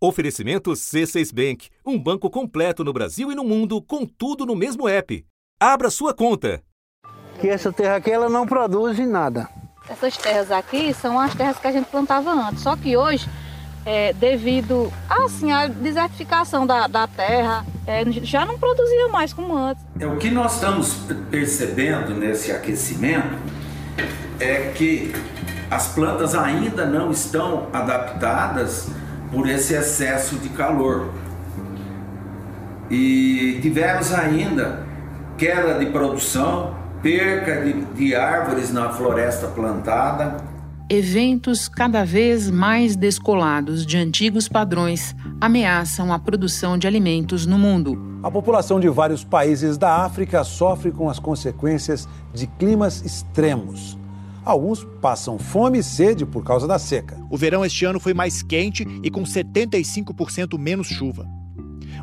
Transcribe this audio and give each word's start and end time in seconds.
Oferecimento 0.00 0.70
C6 0.70 1.34
Bank, 1.34 1.70
um 1.84 1.98
banco 1.98 2.30
completo 2.30 2.84
no 2.84 2.92
Brasil 2.92 3.32
e 3.32 3.34
no 3.34 3.42
mundo, 3.42 3.82
com 3.82 4.06
tudo 4.06 4.46
no 4.46 4.54
mesmo 4.54 4.88
app. 4.88 5.26
Abra 5.58 5.90
sua 5.90 6.14
conta. 6.14 6.62
Que 7.40 7.48
essa 7.48 7.72
terra 7.72 7.96
aqui 7.96 8.08
ela 8.08 8.28
não 8.28 8.46
produz 8.46 8.96
nada. 9.00 9.48
Essas 9.88 10.16
terras 10.16 10.52
aqui 10.52 10.94
são 10.94 11.18
as 11.18 11.34
terras 11.34 11.58
que 11.58 11.66
a 11.66 11.72
gente 11.72 11.86
plantava 11.86 12.30
antes, 12.30 12.62
só 12.62 12.76
que 12.76 12.96
hoje, 12.96 13.28
é, 13.84 14.12
devido 14.12 14.92
assim, 15.10 15.50
à 15.50 15.66
desertificação 15.66 16.64
da, 16.64 16.86
da 16.86 17.08
terra, 17.08 17.66
é, 17.84 18.04
já 18.22 18.46
não 18.46 18.56
produzia 18.56 19.08
mais 19.08 19.32
como 19.32 19.56
antes. 19.56 19.84
É, 19.98 20.06
o 20.06 20.16
que 20.16 20.30
nós 20.30 20.54
estamos 20.54 20.94
percebendo 21.28 22.14
nesse 22.14 22.52
aquecimento 22.52 23.36
é 24.38 24.72
que 24.76 25.12
as 25.68 25.88
plantas 25.88 26.36
ainda 26.36 26.86
não 26.86 27.10
estão 27.10 27.68
adaptadas 27.72 28.88
por 29.30 29.48
esse 29.48 29.74
excesso 29.74 30.36
de 30.36 30.48
calor. 30.50 31.08
E 32.90 33.58
tivemos 33.60 34.12
ainda 34.12 34.86
queda 35.36 35.78
de 35.78 35.86
produção, 35.86 36.74
perca 37.02 37.62
de, 37.62 37.84
de 37.94 38.14
árvores 38.14 38.72
na 38.72 38.90
floresta 38.90 39.46
plantada. 39.48 40.36
Eventos 40.90 41.68
cada 41.68 42.02
vez 42.02 42.50
mais 42.50 42.96
descolados 42.96 43.84
de 43.84 43.98
antigos 43.98 44.48
padrões 44.48 45.14
ameaçam 45.38 46.12
a 46.12 46.18
produção 46.18 46.78
de 46.78 46.86
alimentos 46.86 47.44
no 47.44 47.58
mundo. 47.58 48.18
A 48.22 48.30
população 48.30 48.80
de 48.80 48.88
vários 48.88 49.22
países 49.22 49.76
da 49.76 50.02
África 50.02 50.42
sofre 50.42 50.90
com 50.90 51.10
as 51.10 51.18
consequências 51.18 52.08
de 52.32 52.46
climas 52.46 53.04
extremos. 53.04 53.97
Alguns 54.48 54.82
passam 55.02 55.38
fome 55.38 55.80
e 55.80 55.82
sede 55.82 56.24
por 56.24 56.42
causa 56.42 56.66
da 56.66 56.78
seca. 56.78 57.22
O 57.28 57.36
verão 57.36 57.62
este 57.66 57.84
ano 57.84 58.00
foi 58.00 58.14
mais 58.14 58.42
quente 58.42 58.82
e 59.04 59.10
com 59.10 59.22
75% 59.22 60.58
menos 60.58 60.86
chuva. 60.86 61.28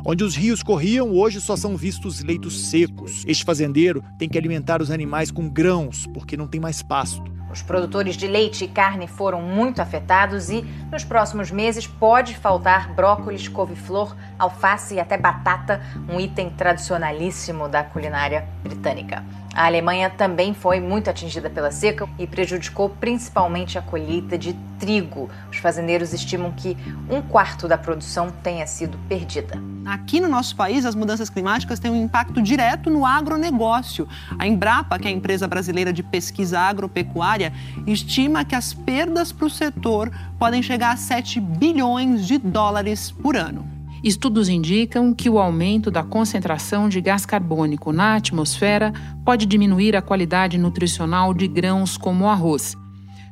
Onde 0.06 0.22
os 0.22 0.36
rios 0.36 0.62
corriam, 0.62 1.10
hoje 1.10 1.40
só 1.40 1.56
são 1.56 1.76
vistos 1.76 2.22
leitos 2.22 2.68
secos. 2.70 3.24
Este 3.26 3.44
fazendeiro 3.44 4.00
tem 4.16 4.28
que 4.28 4.38
alimentar 4.38 4.80
os 4.80 4.92
animais 4.92 5.32
com 5.32 5.48
grãos, 5.48 6.06
porque 6.14 6.36
não 6.36 6.46
tem 6.46 6.60
mais 6.60 6.84
pasto. 6.84 7.24
Os 7.56 7.62
produtores 7.62 8.18
de 8.18 8.26
leite 8.26 8.66
e 8.66 8.68
carne 8.68 9.06
foram 9.06 9.40
muito 9.40 9.80
afetados 9.80 10.50
e, 10.50 10.60
nos 10.92 11.04
próximos 11.04 11.50
meses, 11.50 11.86
pode 11.86 12.36
faltar 12.36 12.92
brócolis, 12.92 13.48
couve-flor, 13.48 14.14
alface 14.38 14.96
e 14.96 15.00
até 15.00 15.16
batata, 15.16 15.80
um 16.06 16.20
item 16.20 16.50
tradicionalíssimo 16.50 17.66
da 17.66 17.82
culinária 17.82 18.46
britânica. 18.62 19.24
A 19.54 19.64
Alemanha 19.64 20.10
também 20.10 20.52
foi 20.52 20.80
muito 20.80 21.08
atingida 21.08 21.48
pela 21.48 21.70
seca 21.70 22.06
e 22.18 22.26
prejudicou 22.26 22.90
principalmente 22.90 23.78
a 23.78 23.82
colheita 23.82 24.36
de 24.36 24.52
trigo. 24.78 25.30
Os 25.50 25.56
fazendeiros 25.56 26.12
estimam 26.12 26.52
que 26.52 26.76
um 27.08 27.22
quarto 27.22 27.66
da 27.66 27.78
produção 27.78 28.30
tenha 28.42 28.66
sido 28.66 28.98
perdida. 29.08 29.58
Aqui 29.86 30.20
no 30.20 30.28
nosso 30.28 30.54
país, 30.56 30.84
as 30.84 30.94
mudanças 30.94 31.30
climáticas 31.30 31.78
têm 31.78 31.90
um 31.90 32.04
impacto 32.04 32.42
direto 32.42 32.90
no 32.90 33.06
agronegócio. 33.06 34.06
A 34.38 34.46
Embrapa, 34.46 34.98
que 34.98 35.08
é 35.08 35.10
a 35.10 35.14
empresa 35.14 35.48
brasileira 35.48 35.90
de 35.90 36.02
pesquisa 36.02 36.60
agropecuária, 36.60 37.45
estima 37.86 38.44
que 38.44 38.54
as 38.54 38.72
perdas 38.72 39.32
para 39.32 39.46
o 39.46 39.50
setor 39.50 40.10
podem 40.38 40.62
chegar 40.62 40.92
a 40.92 40.96
7 40.96 41.40
bilhões 41.40 42.26
de 42.26 42.38
dólares 42.38 43.10
por 43.10 43.36
ano. 43.36 43.66
Estudos 44.02 44.48
indicam 44.48 45.12
que 45.12 45.28
o 45.28 45.38
aumento 45.38 45.90
da 45.90 46.04
concentração 46.04 46.88
de 46.88 47.00
gás 47.00 47.26
carbônico 47.26 47.92
na 47.92 48.14
atmosfera 48.14 48.92
pode 49.24 49.46
diminuir 49.46 49.96
a 49.96 50.02
qualidade 50.02 50.58
nutricional 50.58 51.34
de 51.34 51.48
grãos 51.48 51.96
como 51.96 52.24
o 52.24 52.28
arroz. 52.28 52.76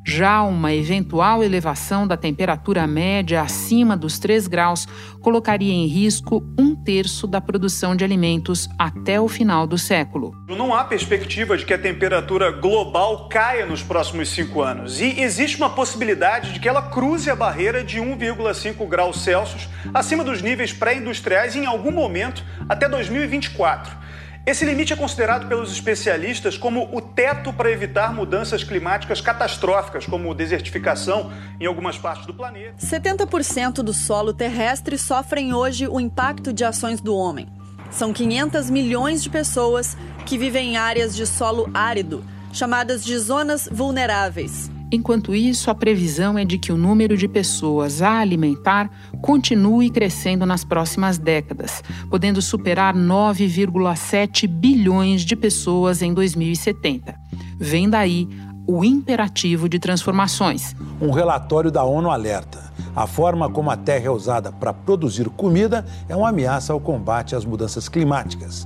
Já 0.06 0.42
uma 0.42 0.74
eventual 0.74 1.42
elevação 1.42 2.06
da 2.06 2.14
temperatura 2.14 2.86
média 2.86 3.41
acima 3.41 3.97
dos 3.97 4.19
3 4.19 4.47
graus 4.47 4.86
colocaria 5.22 5.72
em 5.72 5.86
risco 5.86 6.44
um 6.58 6.77
terço 6.77 7.27
da 7.27 7.41
produção 7.41 7.97
de 7.97 8.05
alimentos 8.05 8.69
até 8.78 9.19
o 9.19 9.27
final 9.27 9.66
do 9.66 9.78
século. 9.78 10.34
Não 10.47 10.75
há 10.75 10.84
perspectiva 10.84 11.56
de 11.56 11.64
que 11.64 11.72
a 11.72 11.78
temperatura 11.78 12.50
global 12.50 13.31
caia 13.31 13.65
nos 13.65 13.82
próximos 13.82 14.28
cinco 14.28 14.60
anos 14.60 15.00
e 15.00 15.22
existe 15.22 15.56
uma 15.56 15.70
possibilidade 15.70 16.53
de 16.53 16.60
que 16.60 16.69
ela 16.69 16.82
cruze 16.82 17.31
a 17.31 17.34
barreira 17.34 17.82
de 17.82 17.98
1,5 17.98 18.86
graus 18.86 19.22
Celsius 19.22 19.71
acima 19.94 20.22
dos 20.22 20.42
níveis 20.42 20.71
pré-industriais 20.71 21.56
em 21.56 21.65
algum 21.65 21.91
momento 21.91 22.44
até 22.69 22.86
2024. 22.91 24.04
Esse 24.47 24.66
limite 24.66 24.92
é 24.92 24.97
considerado 24.97 25.48
pelos 25.48 25.72
especialistas 25.72 26.59
como 26.59 26.91
o 26.92 27.00
teto 27.14 27.52
para 27.52 27.70
evitar 27.70 28.12
mudanças 28.12 28.64
climáticas 28.64 29.20
catastróficas, 29.20 30.06
como 30.06 30.34
desertificação 30.34 31.32
em 31.60 31.66
algumas 31.66 31.97
partes 31.97 32.26
do 32.26 32.34
planeta. 32.34 32.75
70% 32.78 33.75
do 33.76 33.92
solo 33.92 34.32
terrestre 34.32 34.98
sofrem 34.98 35.54
hoje 35.54 35.86
o 35.86 36.00
impacto 36.00 36.53
de 36.53 36.64
ações 36.64 37.00
do 37.00 37.14
homem. 37.14 37.48
São 37.91 38.12
500 38.12 38.70
milhões 38.70 39.22
de 39.22 39.30
pessoas 39.30 39.97
que 40.26 40.36
vivem 40.36 40.72
em 40.72 40.76
áreas 40.76 41.14
de 41.14 41.26
solo 41.26 41.70
árido, 41.72 42.24
chamadas 42.53 43.04
de 43.04 43.16
zonas 43.19 43.69
vulneráveis. 43.70 44.73
Enquanto 44.94 45.34
isso, 45.34 45.72
a 45.72 45.75
previsão 45.75 46.38
é 46.38 46.44
de 46.44 46.56
que 46.56 46.71
o 46.71 46.77
número 46.77 47.16
de 47.16 47.27
pessoas 47.27 48.00
a 48.00 48.21
alimentar 48.21 48.88
continue 49.21 49.91
crescendo 49.91 50.47
nas 50.47 50.62
próximas 50.62 51.19
décadas, 51.19 51.82
podendo 52.09 52.41
superar 52.41 52.94
9,7 52.94 54.47
bilhões 54.47 55.22
de 55.22 55.34
pessoas 55.34 56.00
em 56.00 56.15
2070. 56.15 57.12
Vem 57.59 57.91
daí 57.91 58.28
o 58.69 58.84
imperativo 58.84 59.69
de 59.69 59.81
transformações. 59.81 60.77
Um 61.00 61.10
relatório 61.10 61.72
da 61.72 61.83
ONU 61.83 62.09
alerta. 62.09 62.72
A 62.94 63.09
forma 63.09 63.50
como 63.50 63.72
a 63.72 63.77
terra 63.77 64.06
é 64.06 64.10
usada 64.10 64.53
para 64.53 64.72
produzir 64.72 65.28
comida 65.28 65.84
é 66.09 66.15
uma 66.15 66.28
ameaça 66.28 66.72
ao 66.72 66.78
combate 66.78 67.34
às 67.34 67.44
mudanças 67.44 67.88
climáticas. 67.88 68.65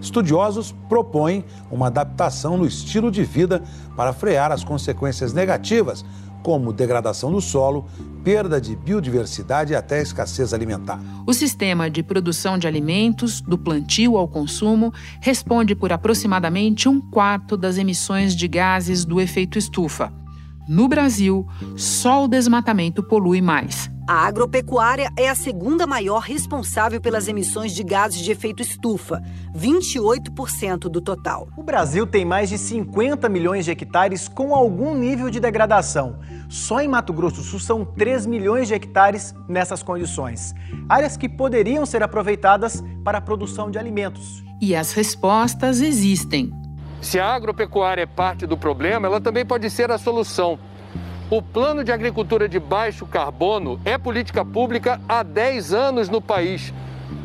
Estudiosos 0.00 0.74
propõem 0.88 1.44
uma 1.70 1.88
adaptação 1.88 2.56
no 2.56 2.66
estilo 2.66 3.10
de 3.10 3.24
vida 3.24 3.62
para 3.96 4.12
frear 4.12 4.52
as 4.52 4.64
consequências 4.64 5.32
negativas, 5.32 6.04
como 6.42 6.72
degradação 6.72 7.30
do 7.30 7.40
solo, 7.40 7.86
perda 8.24 8.60
de 8.60 8.76
biodiversidade 8.76 9.72
e 9.72 9.76
até 9.76 10.00
escassez 10.00 10.52
alimentar. 10.52 11.00
O 11.26 11.32
sistema 11.32 11.90
de 11.90 12.02
produção 12.02 12.58
de 12.58 12.66
alimentos, 12.66 13.40
do 13.40 13.58
plantio 13.58 14.16
ao 14.16 14.28
consumo, 14.28 14.92
responde 15.20 15.74
por 15.74 15.92
aproximadamente 15.92 16.88
um 16.88 17.00
quarto 17.00 17.56
das 17.56 17.78
emissões 17.78 18.34
de 18.34 18.48
gases 18.48 19.04
do 19.04 19.20
efeito 19.20 19.58
estufa. 19.58 20.19
No 20.68 20.86
Brasil, 20.88 21.46
só 21.76 22.24
o 22.24 22.28
desmatamento 22.28 23.02
polui 23.02 23.40
mais. 23.40 23.90
A 24.06 24.26
agropecuária 24.26 25.08
é 25.16 25.28
a 25.28 25.36
segunda 25.36 25.86
maior 25.86 26.18
responsável 26.18 27.00
pelas 27.00 27.28
emissões 27.28 27.72
de 27.72 27.84
gases 27.84 28.18
de 28.18 28.32
efeito 28.32 28.60
estufa, 28.60 29.22
28% 29.56 30.88
do 30.88 31.00
total. 31.00 31.48
O 31.56 31.62
Brasil 31.62 32.04
tem 32.06 32.24
mais 32.24 32.48
de 32.48 32.58
50 32.58 33.28
milhões 33.28 33.64
de 33.64 33.70
hectares 33.70 34.26
com 34.26 34.52
algum 34.52 34.96
nível 34.96 35.30
de 35.30 35.38
degradação. 35.38 36.18
Só 36.48 36.80
em 36.80 36.88
Mato 36.88 37.12
Grosso 37.12 37.36
do 37.36 37.42
Sul 37.42 37.60
são 37.60 37.84
3 37.84 38.26
milhões 38.26 38.66
de 38.66 38.74
hectares 38.74 39.32
nessas 39.48 39.80
condições. 39.80 40.54
Áreas 40.88 41.16
que 41.16 41.28
poderiam 41.28 41.86
ser 41.86 42.02
aproveitadas 42.02 42.82
para 43.04 43.18
a 43.18 43.20
produção 43.22 43.70
de 43.70 43.78
alimentos. 43.78 44.42
E 44.60 44.74
as 44.74 44.92
respostas 44.92 45.80
existem. 45.80 46.52
Se 47.00 47.18
a 47.18 47.26
agropecuária 47.26 48.02
é 48.02 48.06
parte 48.06 48.46
do 48.46 48.56
problema, 48.56 49.06
ela 49.06 49.20
também 49.20 49.44
pode 49.44 49.68
ser 49.70 49.90
a 49.90 49.98
solução. 49.98 50.58
O 51.30 51.40
Plano 51.40 51.82
de 51.82 51.92
Agricultura 51.92 52.48
de 52.48 52.58
Baixo 52.58 53.06
Carbono 53.06 53.80
é 53.84 53.96
política 53.96 54.44
pública 54.44 55.00
há 55.08 55.22
10 55.22 55.72
anos 55.72 56.08
no 56.08 56.20
país 56.20 56.74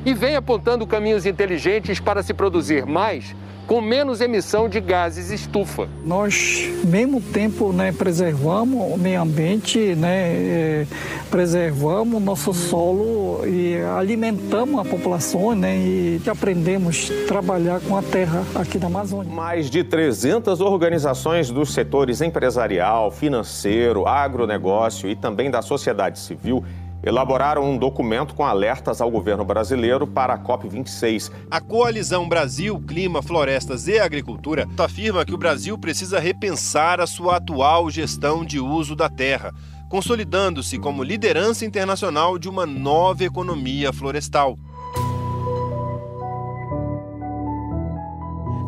e 0.06 0.14
vem 0.14 0.35
apontando 0.35 0.85
caminhos 0.88 1.25
inteligentes 1.25 2.00
para 2.00 2.24
se 2.24 2.34
produzir 2.34 2.85
mais 2.85 3.35
com 3.68 3.81
menos 3.81 4.22
emissão 4.22 4.70
de 4.70 4.80
gases 4.80 5.31
estufa. 5.31 5.88
Nós, 6.03 6.70
mesmo 6.84 7.20
tempo, 7.20 7.74
né, 7.74 7.92
preservamos 7.92 8.94
o 8.94 8.98
meio 8.98 9.22
ambiente, 9.22 9.96
né, 9.96 10.34
é, 10.34 10.88
preservamos 11.31 12.22
o 12.22 12.24
nosso 12.24 12.53
solo 12.53 13.46
e 13.46 13.78
alimentamos 13.98 14.79
a 14.79 14.85
população 14.85 15.56
né, 15.56 15.78
e 15.78 16.22
aprendemos 16.28 17.12
a 17.12 17.28
trabalhar 17.28 17.79
com 17.82 17.97
a 17.97 18.02
terra 18.02 18.44
aqui 18.53 18.78
na 18.78 18.88
Amazônia. 18.88 19.34
Mais 19.34 19.70
de 19.70 19.84
300 19.84 20.62
organizações 20.62 21.50
dos 21.50 21.73
setores 21.73 22.22
empresarial, 22.22 23.12
financeiro, 23.12 24.08
agronegócio 24.08 25.09
e 25.09 25.16
também 25.16 25.50
da 25.50 25.62
sociedade 25.62 26.20
civil 26.20 26.64
elaboraram 27.05 27.63
um 27.63 27.78
documento 27.78 28.34
com 28.34 28.43
alertas 28.43 28.99
ao 28.99 29.11
governo 29.11 29.46
brasileiro 29.46 30.07
para 30.07 30.34
a 30.34 30.40
COP26. 30.40 31.31
A 31.52 31.61
Coalizão 31.61 32.28
Brasil, 32.28 32.79
Clima, 32.79 33.22
Florestas 33.22 33.87
e 33.87 33.99
Agricultura 33.99 34.67
afirma 34.78 35.23
que 35.23 35.34
o 35.34 35.37
Brasil 35.37 35.78
precisa 35.78 36.19
repensar 36.19 36.99
a 36.99 37.05
sua 37.05 37.37
atual 37.37 37.90
gestão 37.91 38.43
de 38.43 38.59
uso 38.59 38.96
da 38.96 39.07
terra, 39.07 39.53
consolidando-se 39.90 40.79
como 40.79 41.03
liderança 41.03 41.63
internacional 41.63 42.40
de 42.40 42.49
uma 42.49 42.66
nova 42.66 43.23
economia 43.23 43.93
florestal. 43.93 44.57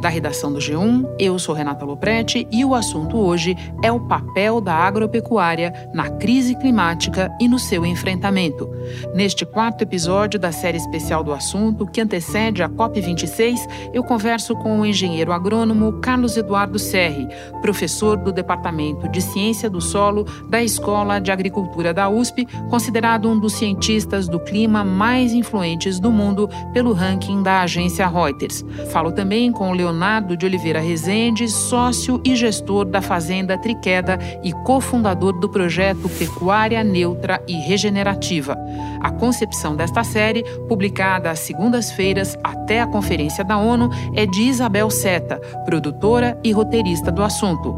Da 0.01 0.09
redação 0.09 0.53
do 0.53 0.59
G1, 0.59 1.15
eu 1.17 1.39
sou 1.39 1.55
Renata 1.55 1.83
Loprete 1.83 2.47
e 2.51 2.63
o 2.63 2.75
assunto 2.75 3.17
hoje 3.17 3.57
é 3.83 3.91
o 3.91 3.99
papel 3.99 4.61
da 4.61 4.75
agropecuária 4.75 5.73
na 5.91 6.07
crise 6.07 6.53
climática 6.55 7.35
e 7.41 7.47
no 7.47 7.57
seu 7.57 7.83
enfrentamento. 7.83 8.69
Neste 9.15 9.43
quarto 9.43 9.81
episódio 9.81 10.39
da 10.39 10.51
série 10.51 10.77
especial 10.77 11.23
do 11.23 11.33
assunto, 11.33 11.87
que 11.87 11.99
antecede 11.99 12.61
a 12.61 12.69
COP26, 12.69 13.57
eu 13.91 14.03
converso 14.03 14.55
com 14.55 14.79
o 14.79 14.85
engenheiro 14.85 15.31
agrônomo 15.31 15.93
Carlos 15.93 16.37
Eduardo 16.37 16.77
Serri, 16.77 17.27
professor 17.61 18.17
do 18.17 18.31
Departamento 18.31 19.09
de 19.09 19.19
Ciência 19.19 19.67
do 19.67 19.81
Solo 19.81 20.25
da 20.47 20.61
Escola 20.61 21.19
de 21.19 21.31
Agricultura 21.31 21.91
da 21.91 22.07
USP, 22.07 22.45
considerado 22.69 23.27
um 23.27 23.39
dos 23.39 23.53
cientistas 23.53 24.27
do 24.27 24.39
clima 24.39 24.83
mais 24.83 25.33
influentes 25.33 25.99
do 25.99 26.11
mundo 26.11 26.47
pelo 26.71 26.93
ranking 26.93 27.41
da 27.41 27.61
agência 27.61 28.07
Reuters. 28.07 28.63
Falo 28.91 29.11
também 29.11 29.51
com 29.51 29.71
o 29.71 29.75
Leonardo 29.87 30.35
de 30.35 30.45
Oliveira 30.45 30.81
Rezende, 30.81 31.47
sócio 31.47 32.21
e 32.25 32.35
gestor 32.35 32.83
da 32.83 33.01
Fazenda 33.01 33.57
Triqueda 33.57 34.19
e 34.43 34.51
cofundador 34.51 35.39
do 35.39 35.47
projeto 35.47 36.09
Pecuária 36.09 36.83
Neutra 36.83 37.41
e 37.47 37.53
Regenerativa. 37.53 38.57
A 38.99 39.11
concepção 39.11 39.77
desta 39.77 40.03
série, 40.03 40.43
publicada 40.67 41.31
às 41.31 41.39
segundas-feiras 41.39 42.37
até 42.43 42.81
a 42.81 42.87
Conferência 42.87 43.45
da 43.45 43.57
ONU, 43.57 43.89
é 44.13 44.25
de 44.25 44.41
Isabel 44.41 44.89
Seta, 44.89 45.37
produtora 45.63 46.37
e 46.43 46.51
roteirista 46.51 47.09
do 47.09 47.23
assunto. 47.23 47.73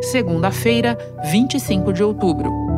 Segunda-feira, 0.00 0.96
25 1.30 1.92
de 1.92 2.02
outubro. 2.02 2.71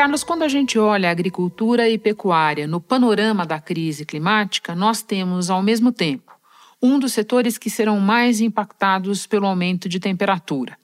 Carlos, 0.00 0.24
quando 0.24 0.44
a 0.44 0.48
gente 0.48 0.78
olha 0.78 1.10
a 1.10 1.12
agricultura 1.12 1.86
e 1.86 1.98
pecuária 1.98 2.66
no 2.66 2.80
panorama 2.80 3.44
da 3.44 3.60
crise 3.60 4.06
climática, 4.06 4.74
nós 4.74 5.02
temos, 5.02 5.50
ao 5.50 5.62
mesmo 5.62 5.92
tempo, 5.92 6.32
um 6.80 6.98
dos 6.98 7.12
setores 7.12 7.58
que 7.58 7.68
serão 7.68 8.00
mais 8.00 8.40
impactados 8.40 9.26
pelo 9.26 9.46
aumento 9.46 9.90
de 9.90 10.00
temperatura, 10.00 10.78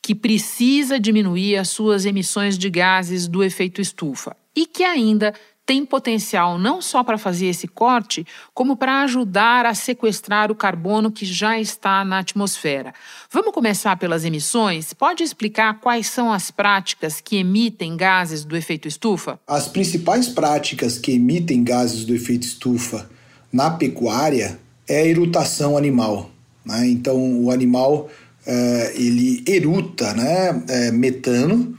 que 0.00 0.14
precisa 0.14 1.00
diminuir 1.00 1.56
as 1.56 1.70
suas 1.70 2.06
emissões 2.06 2.56
de 2.56 2.70
gases 2.70 3.26
do 3.26 3.42
efeito 3.42 3.80
estufa 3.80 4.36
e 4.54 4.64
que 4.64 4.84
ainda 4.84 5.34
tem 5.64 5.86
potencial 5.86 6.58
não 6.58 6.82
só 6.82 7.04
para 7.04 7.16
fazer 7.16 7.46
esse 7.46 7.68
corte, 7.68 8.26
como 8.52 8.76
para 8.76 9.02
ajudar 9.02 9.64
a 9.64 9.74
sequestrar 9.74 10.50
o 10.50 10.54
carbono 10.54 11.10
que 11.10 11.24
já 11.24 11.58
está 11.58 12.04
na 12.04 12.18
atmosfera. 12.18 12.92
Vamos 13.30 13.54
começar 13.54 13.96
pelas 13.96 14.24
emissões? 14.24 14.92
Pode 14.92 15.22
explicar 15.22 15.78
quais 15.80 16.08
são 16.08 16.32
as 16.32 16.50
práticas 16.50 17.20
que 17.20 17.36
emitem 17.36 17.96
gases 17.96 18.44
do 18.44 18.56
efeito 18.56 18.88
estufa? 18.88 19.38
As 19.46 19.68
principais 19.68 20.28
práticas 20.28 20.98
que 20.98 21.12
emitem 21.12 21.62
gases 21.62 22.04
do 22.04 22.14
efeito 22.14 22.46
estufa 22.46 23.08
na 23.52 23.70
pecuária 23.70 24.58
é 24.88 25.02
a 25.02 25.06
erutação 25.06 25.76
animal. 25.76 26.30
Né? 26.64 26.88
Então, 26.88 27.40
o 27.40 27.50
animal 27.50 28.08
é, 28.46 28.92
ele 28.96 29.44
eruta 29.46 30.12
né, 30.14 30.62
é, 30.68 30.90
metano, 30.90 31.76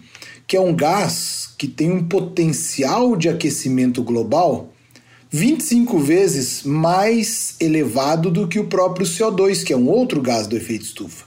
que 0.47 0.55
é 0.55 0.61
um 0.61 0.73
gás 0.73 1.42
que 1.63 1.67
tem 1.69 1.89
um 1.89 2.03
potencial 2.03 3.15
de 3.15 3.29
aquecimento 3.29 4.03
global 4.03 4.73
25 5.31 5.97
vezes 5.97 6.61
mais 6.63 7.55
elevado 7.57 8.29
do 8.29 8.49
que 8.49 8.59
o 8.59 8.65
próprio 8.65 9.07
CO2, 9.07 9.63
que 9.63 9.71
é 9.71 9.77
um 9.77 9.87
outro 9.87 10.21
gás 10.21 10.45
do 10.45 10.57
efeito 10.57 10.83
estufa. 10.83 11.23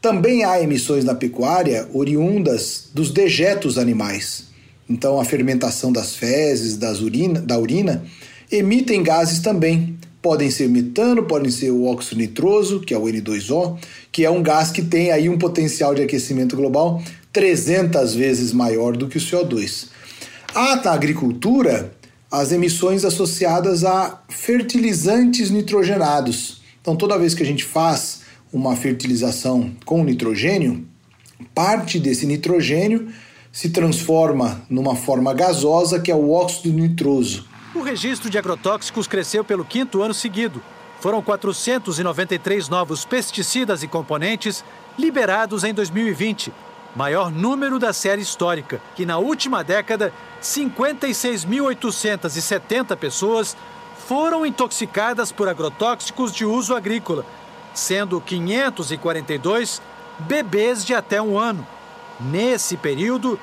Também 0.00 0.44
há 0.44 0.62
emissões 0.62 1.04
na 1.04 1.14
pecuária 1.14 1.86
oriundas 1.92 2.88
dos 2.94 3.10
dejetos 3.10 3.76
animais. 3.76 4.44
Então, 4.88 5.20
a 5.20 5.26
fermentação 5.26 5.92
das 5.92 6.14
fezes, 6.14 6.78
das 6.78 7.02
urina, 7.02 7.38
da 7.38 7.58
urina, 7.58 8.02
emitem 8.50 9.02
gases 9.02 9.40
também. 9.40 9.94
Podem 10.22 10.50
ser 10.50 10.70
metano, 10.70 11.24
podem 11.24 11.50
ser 11.50 11.70
o 11.70 11.84
óxido 11.84 12.18
nitroso, 12.18 12.80
que 12.80 12.94
é 12.94 12.98
o 12.98 13.02
N2O, 13.02 13.76
que 14.10 14.24
é 14.24 14.30
um 14.30 14.42
gás 14.42 14.70
que 14.70 14.80
tem 14.80 15.10
aí 15.10 15.28
um 15.28 15.36
potencial 15.36 15.94
de 15.94 16.00
aquecimento 16.00 16.56
global 16.56 17.02
300 17.32 18.14
vezes 18.14 18.52
maior 18.52 18.96
do 18.96 19.08
que 19.08 19.18
o 19.18 19.20
CO2. 19.20 19.88
Há 20.54 20.76
na 20.76 20.92
agricultura 20.92 21.92
as 22.30 22.52
emissões 22.52 23.04
associadas 23.04 23.84
a 23.84 24.22
fertilizantes 24.28 25.50
nitrogenados. 25.50 26.60
Então, 26.80 26.96
toda 26.96 27.18
vez 27.18 27.34
que 27.34 27.42
a 27.42 27.46
gente 27.46 27.64
faz 27.64 28.22
uma 28.52 28.76
fertilização 28.76 29.72
com 29.84 30.04
nitrogênio, 30.04 30.86
parte 31.54 31.98
desse 31.98 32.26
nitrogênio 32.26 33.08
se 33.52 33.70
transforma 33.70 34.62
numa 34.70 34.94
forma 34.94 35.34
gasosa 35.34 35.98
que 35.98 36.10
é 36.10 36.14
o 36.14 36.30
óxido 36.30 36.72
nitroso. 36.72 37.46
O 37.74 37.82
registro 37.82 38.30
de 38.30 38.38
agrotóxicos 38.38 39.06
cresceu 39.06 39.44
pelo 39.44 39.64
quinto 39.64 40.02
ano 40.02 40.14
seguido. 40.14 40.62
Foram 41.00 41.22
493 41.22 42.68
novos 42.68 43.04
pesticidas 43.04 43.82
e 43.82 43.88
componentes 43.88 44.64
liberados 44.98 45.64
em 45.64 45.72
2020, 45.72 46.52
maior 46.94 47.30
número 47.30 47.78
da 47.78 47.92
série 47.92 48.22
histórica, 48.22 48.80
que 48.96 49.06
na 49.06 49.18
última 49.18 49.62
década, 49.62 50.12
56.870 50.42 52.96
pessoas 52.96 53.56
foram 54.06 54.44
intoxicadas 54.44 55.30
por 55.30 55.48
agrotóxicos 55.48 56.32
de 56.32 56.44
uso 56.44 56.74
agrícola, 56.74 57.24
sendo 57.72 58.20
542 58.20 59.80
bebês 60.18 60.84
de 60.84 60.92
até 60.94 61.22
um 61.22 61.38
ano. 61.38 61.64
Nesse 62.20 62.76
período, 62.76 63.38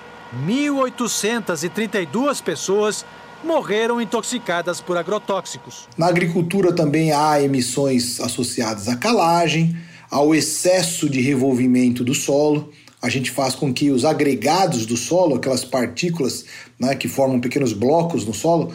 1.832 0.45 2.43
pessoas 2.43 3.05
morreram 3.43 4.01
intoxicadas 4.01 4.81
por 4.81 4.97
agrotóxicos. 4.97 5.88
Na 5.97 6.07
agricultura 6.07 6.73
também 6.73 7.11
há 7.11 7.41
emissões 7.41 8.19
associadas 8.19 8.88
à 8.88 8.95
calagem, 8.95 9.77
ao 10.09 10.33
excesso 10.33 11.09
de 11.09 11.21
revolvimento 11.21 12.03
do 12.03 12.13
solo 12.13 12.71
a 13.01 13.09
gente 13.09 13.31
faz 13.31 13.53
com 13.55 13.73
que 13.73 13.91
os 13.91 14.05
agregados 14.05 14.85
do 14.85 14.97
solo, 14.97 15.35
aquelas 15.35 15.63
partículas 15.63 16.45
né, 16.79 16.95
que 16.95 17.07
formam 17.07 17.39
pequenos 17.39 17.73
blocos 17.73 18.25
no 18.25 18.33
solo, 18.33 18.71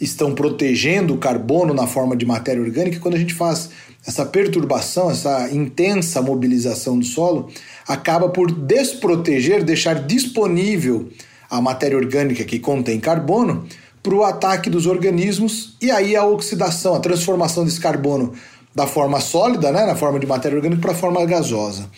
estão 0.00 0.34
protegendo 0.34 1.14
o 1.14 1.18
carbono 1.18 1.72
na 1.72 1.86
forma 1.86 2.16
de 2.16 2.24
matéria 2.24 2.62
orgânica. 2.62 3.00
Quando 3.00 3.14
a 3.14 3.18
gente 3.18 3.34
faz 3.34 3.70
essa 4.06 4.24
perturbação, 4.24 5.10
essa 5.10 5.50
intensa 5.50 6.22
mobilização 6.22 6.98
do 6.98 7.04
solo, 7.04 7.50
acaba 7.86 8.28
por 8.28 8.50
desproteger, 8.50 9.64
deixar 9.64 10.06
disponível 10.06 11.08
a 11.50 11.60
matéria 11.60 11.96
orgânica 11.96 12.44
que 12.44 12.58
contém 12.58 13.00
carbono 13.00 13.66
para 14.02 14.14
o 14.14 14.22
ataque 14.22 14.70
dos 14.70 14.86
organismos 14.86 15.76
e 15.82 15.90
aí 15.90 16.14
a 16.14 16.24
oxidação, 16.24 16.94
a 16.94 17.00
transformação 17.00 17.64
desse 17.64 17.80
carbono 17.80 18.32
da 18.74 18.86
forma 18.86 19.20
sólida, 19.20 19.72
né, 19.72 19.86
na 19.86 19.96
forma 19.96 20.18
de 20.18 20.26
matéria 20.26 20.56
orgânica, 20.56 20.82
para 20.82 20.92
a 20.92 20.94
forma 20.94 21.24
gasosa. 21.24 21.88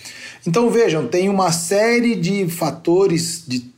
Então 0.46 0.70
vejam, 0.70 1.06
tem 1.06 1.28
uma 1.28 1.52
série 1.52 2.14
de 2.14 2.48
fatores, 2.48 3.44
de 3.46 3.70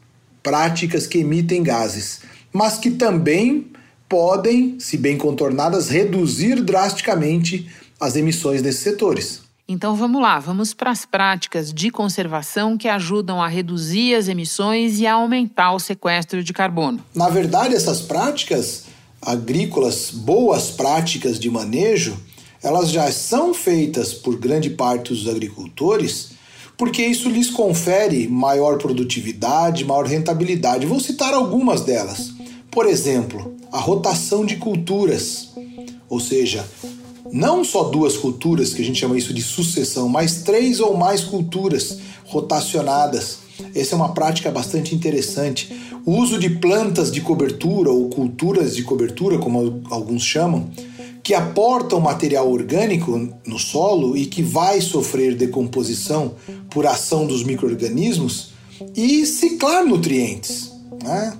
práticas 0.42 1.06
que 1.06 1.18
emitem 1.18 1.62
gases, 1.62 2.20
mas 2.52 2.78
que 2.78 2.90
também 2.90 3.66
podem, 4.08 4.78
se 4.80 4.96
bem 4.96 5.16
contornadas, 5.16 5.88
reduzir 5.88 6.62
drasticamente 6.62 7.68
as 7.98 8.16
emissões 8.16 8.62
desses 8.62 8.80
setores. 8.80 9.42
Então 9.68 9.94
vamos 9.94 10.20
lá, 10.20 10.40
vamos 10.40 10.74
para 10.74 10.90
as 10.90 11.06
práticas 11.06 11.72
de 11.72 11.90
conservação 11.90 12.76
que 12.76 12.88
ajudam 12.88 13.40
a 13.40 13.46
reduzir 13.46 14.16
as 14.16 14.26
emissões 14.26 14.98
e 14.98 15.06
a 15.06 15.12
aumentar 15.12 15.72
o 15.72 15.78
sequestro 15.78 16.42
de 16.42 16.52
carbono. 16.52 16.98
Na 17.14 17.28
verdade, 17.28 17.76
essas 17.76 18.00
práticas 18.00 18.86
agrícolas, 19.22 20.10
boas 20.10 20.70
práticas 20.70 21.38
de 21.38 21.48
manejo, 21.48 22.18
elas 22.60 22.90
já 22.90 23.12
são 23.12 23.54
feitas 23.54 24.12
por 24.12 24.36
grande 24.36 24.70
parte 24.70 25.12
dos 25.12 25.28
agricultores 25.28 26.32
porque 26.80 27.02
isso 27.02 27.28
lhes 27.28 27.50
confere 27.50 28.26
maior 28.26 28.78
produtividade, 28.78 29.84
maior 29.84 30.06
rentabilidade. 30.06 30.86
Vou 30.86 30.98
citar 30.98 31.34
algumas 31.34 31.82
delas. 31.82 32.32
Por 32.70 32.86
exemplo, 32.86 33.54
a 33.70 33.78
rotação 33.78 34.46
de 34.46 34.56
culturas, 34.56 35.50
ou 36.08 36.18
seja, 36.18 36.66
não 37.30 37.62
só 37.64 37.82
duas 37.82 38.16
culturas, 38.16 38.72
que 38.72 38.80
a 38.80 38.84
gente 38.84 38.98
chama 38.98 39.18
isso 39.18 39.34
de 39.34 39.42
sucessão, 39.42 40.08
mas 40.08 40.36
três 40.36 40.80
ou 40.80 40.96
mais 40.96 41.20
culturas 41.20 41.98
rotacionadas. 42.24 43.40
Essa 43.74 43.94
é 43.94 43.96
uma 43.96 44.14
prática 44.14 44.50
bastante 44.50 44.94
interessante. 44.94 45.70
O 46.06 46.12
uso 46.12 46.38
de 46.38 46.48
plantas 46.48 47.12
de 47.12 47.20
cobertura 47.20 47.90
ou 47.90 48.08
culturas 48.08 48.74
de 48.74 48.82
cobertura, 48.84 49.36
como 49.36 49.82
alguns 49.90 50.22
chamam, 50.22 50.70
que 51.22 51.34
aportam 51.34 52.00
material 52.00 52.50
orgânico 52.50 53.28
no 53.46 53.58
solo 53.58 54.16
e 54.16 54.26
que 54.26 54.42
vai 54.42 54.80
sofrer 54.80 55.34
decomposição 55.34 56.34
por 56.70 56.86
ação 56.86 57.26
dos 57.26 57.42
micro-organismos 57.42 58.52
e 58.96 59.26
ciclar 59.26 59.84
nutrientes. 59.84 60.72
Né? 61.02 61.34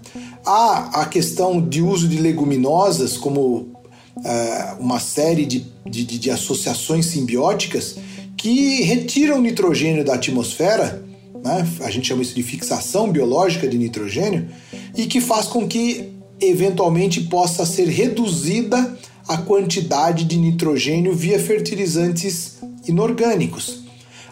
Há 0.45 1.03
a 1.03 1.07
questão 1.07 1.61
de 1.61 1.81
uso 1.81 2.09
de 2.09 2.19
leguminosas 2.19 3.17
como 3.17 3.69
uh, 4.17 4.77
uma 4.79 5.01
série 5.01 5.47
de, 5.47 5.67
de, 5.87 6.05
de 6.05 6.31
associações 6.31 7.07
simbióticas 7.07 7.97
que 8.37 8.83
retiram 8.83 9.41
nitrogênio 9.41 10.05
da 10.05 10.15
atmosfera, 10.15 11.05
né? 11.43 11.67
a 11.81 11.91
gente 11.91 12.09
chama 12.09 12.23
isso 12.23 12.35
de 12.35 12.43
fixação 12.43 13.11
biológica 13.11 13.69
de 13.69 13.77
nitrogênio, 13.77 14.49
e 14.97 15.07
que 15.07 15.21
faz 15.21 15.47
com 15.47 15.69
que 15.69 16.11
eventualmente 16.41 17.21
possa 17.23 17.67
ser 17.67 17.87
reduzida 17.89 18.99
a 19.29 19.37
quantidade 19.39 20.25
de 20.25 20.37
nitrogênio 20.37 21.15
via 21.15 21.39
fertilizantes 21.39 22.59
inorgânicos. 22.87 23.81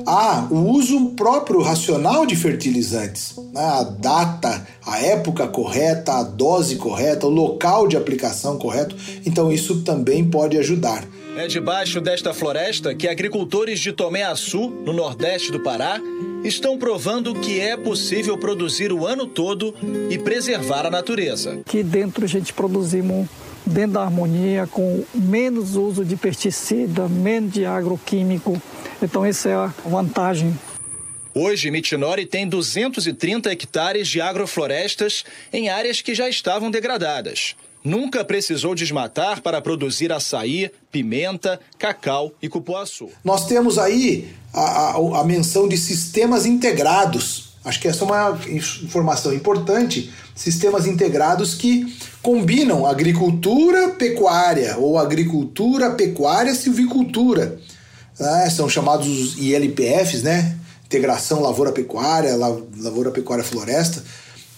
Há 0.06 0.46
o 0.50 0.70
uso 0.70 1.10
próprio 1.10 1.60
racional 1.60 2.24
de 2.24 2.36
fertilizantes, 2.36 3.34
né? 3.52 3.60
a 3.60 3.82
data, 3.82 4.66
a 4.86 5.00
época 5.00 5.48
correta, 5.48 6.12
a 6.12 6.22
dose 6.22 6.76
correta, 6.76 7.26
o 7.26 7.30
local 7.30 7.88
de 7.88 7.96
aplicação 7.96 8.58
correto, 8.58 8.94
então 9.26 9.50
isso 9.50 9.82
também 9.82 10.24
pode 10.24 10.56
ajudar. 10.56 11.04
É 11.36 11.46
debaixo 11.46 12.00
desta 12.00 12.32
floresta 12.32 12.94
que 12.94 13.08
agricultores 13.08 13.80
de 13.80 13.92
Tomé-Açu, 13.92 14.70
no 14.84 14.92
nordeste 14.92 15.50
do 15.50 15.60
Pará, 15.60 16.00
estão 16.44 16.78
provando 16.78 17.34
que 17.34 17.60
é 17.60 17.76
possível 17.76 18.38
produzir 18.38 18.92
o 18.92 19.06
ano 19.06 19.26
todo 19.26 19.74
e 20.10 20.18
preservar 20.18 20.86
a 20.86 20.90
natureza. 20.90 21.58
Aqui 21.66 21.82
dentro 21.82 22.24
a 22.24 22.28
gente 22.28 22.52
produzimos 22.52 23.26
dentro 23.68 23.92
da 23.92 24.02
harmonia, 24.02 24.66
com 24.66 25.04
menos 25.14 25.76
uso 25.76 26.04
de 26.04 26.16
pesticida, 26.16 27.08
menos 27.08 27.52
de 27.52 27.64
agroquímico. 27.64 28.60
Então, 29.02 29.24
essa 29.24 29.48
é 29.48 29.54
a 29.54 29.72
vantagem. 29.84 30.58
Hoje, 31.34 31.70
Mitinori 31.70 32.26
tem 32.26 32.48
230 32.48 33.52
hectares 33.52 34.08
de 34.08 34.20
agroflorestas 34.20 35.24
em 35.52 35.68
áreas 35.68 36.00
que 36.00 36.14
já 36.14 36.28
estavam 36.28 36.70
degradadas. 36.70 37.54
Nunca 37.84 38.24
precisou 38.24 38.74
desmatar 38.74 39.40
para 39.40 39.62
produzir 39.62 40.12
açaí, 40.12 40.70
pimenta, 40.90 41.60
cacau 41.78 42.32
e 42.42 42.48
cupuaçu. 42.48 43.08
Nós 43.24 43.46
temos 43.46 43.78
aí 43.78 44.28
a, 44.52 44.60
a, 44.60 45.20
a 45.20 45.24
menção 45.24 45.68
de 45.68 45.78
sistemas 45.78 46.44
integrados. 46.44 47.56
Acho 47.64 47.80
que 47.80 47.88
essa 47.88 48.04
é 48.04 48.06
uma 48.06 48.38
informação 48.50 49.32
importante. 49.34 50.12
Sistemas 50.34 50.86
integrados 50.86 51.54
que 51.54 51.96
combinam 52.22 52.86
agricultura 52.86 53.90
pecuária 53.90 54.76
ou 54.78 54.98
agricultura 54.98 55.90
pecuária 55.90 56.54
silvicultura. 56.54 57.58
Né? 58.18 58.50
São 58.50 58.68
chamados 58.68 59.36
ILPFs, 59.36 60.22
né? 60.22 60.56
Integração 60.84 61.42
Lavoura 61.42 61.70
Pecuária, 61.70 62.34
Lavoura 62.34 63.10
Pecuária 63.10 63.44
Floresta, 63.44 64.02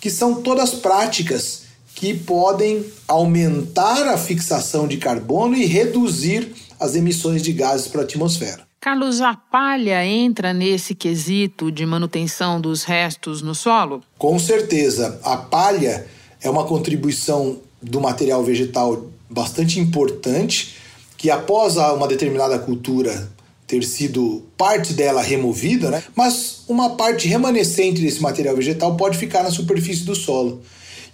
que 0.01 0.09
são 0.09 0.41
todas 0.43 0.75
práticas 0.75 1.63
que 1.95 2.15
podem 2.15 2.87
aumentar 3.09 4.07
a 4.07 4.17
fixação 4.17 4.87
de 4.87 4.97
carbono 4.97 5.57
e 5.57 5.67
reduzir 5.67 6.55
as 6.79 6.95
emissões 6.95 7.43
de 7.43 7.53
gases 7.53 7.89
para 7.89 8.03
a 8.03 8.05
atmosfera. 8.05 8.70
Carlos, 8.81 9.21
a 9.21 9.35
palha 9.35 10.07
entra 10.07 10.55
nesse 10.55 10.95
quesito 10.95 11.71
de 11.71 11.85
manutenção 11.85 12.59
dos 12.59 12.83
restos 12.83 13.43
no 13.43 13.55
solo? 13.55 14.03
Com 14.17 14.39
certeza. 14.39 15.21
A 15.23 15.37
palha 15.37 16.07
é 16.41 16.49
uma 16.49 16.65
contribuição 16.65 17.59
do 17.83 18.01
material 18.01 18.43
vegetal 18.43 19.05
bastante 19.29 19.79
importante, 19.79 20.77
que 21.19 21.31
após 21.31 21.77
uma 21.77 22.09
determinada 22.09 22.59
cultura 22.59 23.31
ter 23.67 23.85
sido 23.85 24.47
parte 24.57 24.95
dela 24.95 25.21
removida, 25.21 25.91
né? 25.91 26.03
mas 26.17 26.65
uma 26.67 26.97
parte 26.97 27.29
remanescente 27.29 28.01
desse 28.01 28.23
material 28.23 28.57
vegetal 28.57 28.97
pode 28.97 29.19
ficar 29.19 29.43
na 29.43 29.51
superfície 29.51 30.05
do 30.05 30.15
solo. 30.15 30.63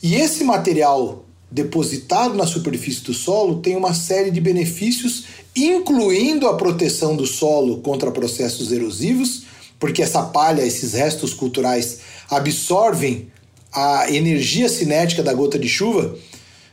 E 0.01 0.15
esse 0.15 0.45
material 0.45 1.26
depositado 1.51 2.35
na 2.35 2.47
superfície 2.47 3.03
do 3.03 3.15
solo 3.15 3.61
tem 3.61 3.77
uma 3.77 3.95
série 3.95 4.31
de 4.31 4.41
benefícios, 4.41 5.25
incluindo 5.55 6.49
a 6.49 6.57
proteção 6.57 7.17
do 7.17 7.27
solo 7.27 7.79
contra 7.79 8.11
processos 8.11 8.73
erosivos, 8.73 9.45
porque 9.79 10.03
essa 10.03 10.23
palha, 10.23 10.63
esses 10.63 10.93
restos 10.95 11.33
culturais 11.33 11.99
absorvem 12.29 13.31
a 13.73 14.11
energia 14.11 14.69
cinética 14.69 15.23
da 15.23 15.35
gota 15.35 15.59
de 15.59 15.69
chuva, 15.69 16.17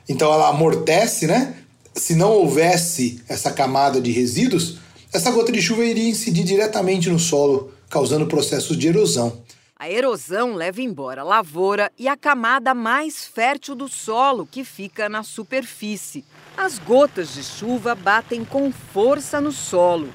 então 0.08 0.34
ela 0.34 0.50
amortece, 0.50 1.28
né? 1.28 1.56
Se 1.96 2.16
não 2.16 2.32
houvesse 2.32 3.22
essa 3.30 3.52
camada 3.52 4.02
de 4.02 4.12
resíduos, 4.12 4.78
essa 5.14 5.30
gota 5.32 5.52
de 5.52 5.62
chuva 5.62 5.86
iria 5.86 6.10
incidir 6.10 6.44
diretamente 6.44 7.10
no 7.10 7.20
solo, 7.20 7.72
causando 7.90 8.26
processos 8.26 8.78
de 8.78 8.88
erosão. 8.88 9.44
A 9.84 9.92
erosão 9.92 10.56
leva 10.56 10.82
embora 10.82 11.20
a 11.20 11.26
lavoura 11.26 11.92
e 12.00 12.08
a 12.08 12.16
camada 12.16 12.74
mais 12.74 13.26
fértil 13.26 13.76
do 13.76 13.90
solo, 13.90 14.48
que 14.50 14.64
fica 14.64 15.10
na 15.10 15.24
superfície. 15.24 16.24
As 16.56 16.80
gotas 16.80 17.34
de 17.34 17.44
chuva 17.44 17.94
batem 17.94 18.46
com 18.46 18.72
força 18.72 19.42
no 19.42 19.52
solo, 19.52 20.08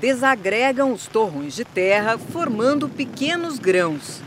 desagregam 0.00 0.92
os 0.92 1.06
torrões 1.06 1.54
de 1.54 1.64
terra, 1.64 2.18
formando 2.18 2.88
pequenos 2.88 3.56
grãos. 3.56 4.20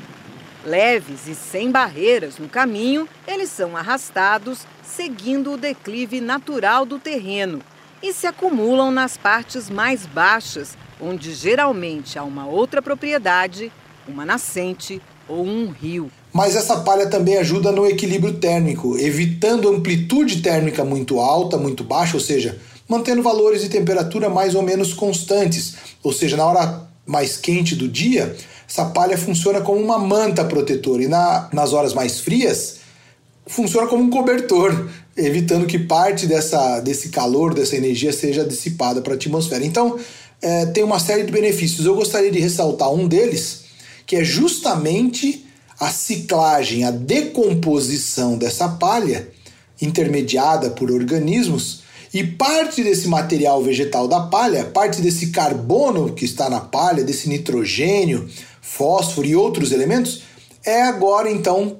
Leves 0.64 1.28
e 1.28 1.36
sem 1.36 1.70
barreiras 1.70 2.38
no 2.38 2.48
caminho, 2.48 3.10
eles 3.28 3.50
são 3.50 3.76
arrastados, 3.76 4.66
seguindo 4.82 5.52
o 5.52 5.58
declive 5.58 6.22
natural 6.22 6.86
do 6.86 6.98
terreno 6.98 7.62
e 8.02 8.14
se 8.14 8.26
acumulam 8.26 8.90
nas 8.90 9.18
partes 9.18 9.70
mais 9.70 10.06
baixas, 10.06 10.78
onde 10.98 11.34
geralmente 11.34 12.18
há 12.18 12.24
uma 12.24 12.48
outra 12.48 12.82
propriedade, 12.82 13.70
uma 14.08 14.26
nascente 14.26 15.02
ou 15.28 15.46
um 15.46 15.70
rio. 15.70 16.12
Mas 16.32 16.56
essa 16.56 16.78
palha 16.78 17.08
também 17.08 17.38
ajuda 17.38 17.72
no 17.72 17.86
equilíbrio 17.86 18.36
térmico, 18.36 18.98
evitando 18.98 19.70
amplitude 19.70 20.42
térmica 20.42 20.84
muito 20.86 21.20
alta, 21.20 21.58
muito 21.58 21.84
baixa, 21.84 22.16
ou 22.16 22.22
seja, 22.22 22.58
mantendo 22.88 23.24
valores 23.24 23.62
de 23.62 23.70
temperatura 23.70 24.30
mais 24.30 24.56
ou 24.56 24.62
menos 24.62 24.94
constantes. 24.94 25.76
Ou 26.04 26.14
seja, 26.14 26.38
na 26.38 26.46
hora 26.46 26.88
mais 27.06 27.38
quente 27.38 27.76
do 27.76 27.88
dia, 27.88 28.36
essa 28.68 28.86
palha 28.86 29.18
funciona 29.18 29.62
como 29.62 29.82
uma 29.82 29.98
manta 29.98 30.44
protetora 30.46 31.04
e 31.04 31.08
na, 31.08 31.50
nas 31.52 31.74
horas 31.74 31.94
mais 31.94 32.20
frias 32.20 32.78
funciona 33.48 33.88
como 33.88 34.04
um 34.04 34.10
cobertor, 34.10 34.90
evitando 35.16 35.66
que 35.66 35.80
parte 35.80 36.28
dessa, 36.28 36.80
desse 36.82 37.10
calor, 37.10 37.54
dessa 37.54 37.76
energia 37.76 38.14
seja 38.14 38.44
dissipada 38.44 39.02
para 39.02 39.14
a 39.14 39.16
atmosfera. 39.16 39.66
Então, 39.66 39.98
é, 40.42 40.68
tem 40.68 40.84
uma 40.84 41.00
série 41.00 41.24
de 41.24 41.32
benefícios. 41.32 41.86
Eu 41.86 41.96
gostaria 41.96 42.30
de 42.30 42.40
ressaltar 42.40 42.92
um 42.92 43.08
deles, 43.08 43.64
que 44.08 44.16
é 44.16 44.24
justamente 44.24 45.46
a 45.80 45.92
ciclagem, 45.92 46.86
a 46.86 46.92
decomposição 46.92 48.38
dessa 48.38 48.68
palha, 48.68 49.30
intermediada 49.80 50.72
por 50.72 50.90
organismos, 50.90 51.84
e 52.14 52.24
parte 52.24 52.84
desse 52.84 53.08
material 53.08 53.62
vegetal 53.62 54.08
da 54.08 54.22
palha, 54.22 54.64
parte 54.64 55.02
desse 55.02 55.28
carbono 55.28 56.14
que 56.14 56.26
está 56.26 56.50
na 56.50 56.62
palha, 56.62 57.04
desse 57.04 57.28
nitrogênio, 57.28 58.28
fósforo 58.62 59.28
e 59.28 59.36
outros 59.36 59.72
elementos, 59.72 60.24
é 60.66 60.82
agora 60.82 61.30
então 61.30 61.78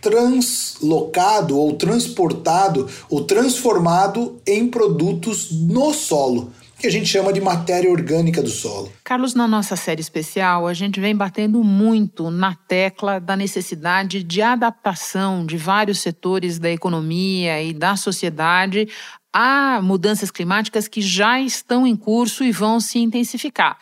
translocado 0.00 1.58
ou 1.58 1.74
transportado 1.74 2.88
ou 3.08 3.24
transformado 3.24 4.40
em 4.46 4.68
produtos 4.68 5.50
no 5.52 5.94
solo, 5.94 6.52
que 6.82 6.88
a 6.88 6.90
gente 6.90 7.06
chama 7.06 7.32
de 7.32 7.40
matéria 7.40 7.88
orgânica 7.88 8.42
do 8.42 8.50
solo. 8.50 8.92
Carlos, 9.04 9.36
na 9.36 9.46
nossa 9.46 9.76
série 9.76 10.00
especial, 10.00 10.66
a 10.66 10.74
gente 10.74 10.98
vem 10.98 11.14
batendo 11.14 11.62
muito 11.62 12.28
na 12.28 12.56
tecla 12.56 13.20
da 13.20 13.36
necessidade 13.36 14.24
de 14.24 14.42
adaptação 14.42 15.46
de 15.46 15.56
vários 15.56 16.00
setores 16.00 16.58
da 16.58 16.68
economia 16.68 17.62
e 17.62 17.72
da 17.72 17.94
sociedade 17.94 18.88
a 19.32 19.80
mudanças 19.80 20.32
climáticas 20.32 20.88
que 20.88 21.00
já 21.00 21.40
estão 21.40 21.86
em 21.86 21.94
curso 21.94 22.42
e 22.42 22.50
vão 22.50 22.80
se 22.80 22.98
intensificar. 22.98 23.78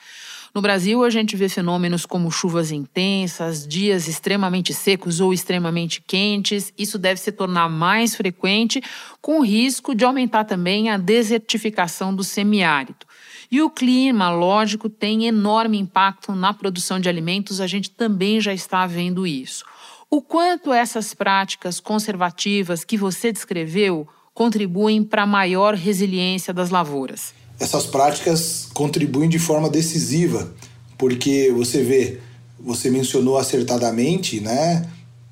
No 0.53 0.61
Brasil, 0.61 1.05
a 1.05 1.11
gente 1.11 1.37
vê 1.37 1.49
fenômenos 1.49 2.05
como 2.05 2.31
chuvas 2.31 2.73
intensas, 2.73 3.65
dias 3.65 4.09
extremamente 4.09 4.75
secos 4.75 5.21
ou 5.21 5.33
extremamente 5.33 6.03
quentes. 6.05 6.73
Isso 6.77 6.99
deve 6.99 7.21
se 7.21 7.31
tornar 7.31 7.69
mais 7.69 8.17
frequente, 8.17 8.83
com 9.21 9.39
o 9.39 9.45
risco 9.45 9.95
de 9.95 10.05
aumentar 10.05 10.45
também 10.45 10.91
a 10.91 10.97
desertificação 10.97 12.13
do 12.13 12.25
semiárido. 12.25 13.07
E 13.49 13.63
o 13.63 13.71
clima, 13.71 14.31
lógico, 14.31 14.89
tem 14.89 15.27
enorme 15.27 15.79
impacto 15.79 16.33
na 16.33 16.53
produção 16.53 16.99
de 16.99 17.09
alimentos, 17.09 17.61
a 17.61 17.67
gente 17.69 17.91
também 17.91 18.41
já 18.41 18.53
está 18.53 18.87
vendo 18.87 19.27
isso. 19.27 19.65
O 20.11 20.21
quanto 20.21 20.73
essas 20.73 21.15
práticas 21.15 21.79
conservativas 21.79 22.83
que 22.83 22.97
você 22.97 23.31
descreveu 23.31 24.09
contribuem 24.35 25.05
para 25.05 25.23
a 25.23 25.27
maior 25.27 25.75
resiliência 25.75 26.53
das 26.53 26.71
lavouras? 26.71 27.40
Essas 27.61 27.85
práticas 27.85 28.69
contribuem 28.73 29.29
de 29.29 29.39
forma 29.39 29.69
decisiva, 29.69 30.51
porque 30.97 31.53
você 31.55 31.83
vê, 31.83 32.19
você 32.59 32.91
mencionou 32.91 33.37
acertadamente, 33.37 34.41
né, 34.41 34.87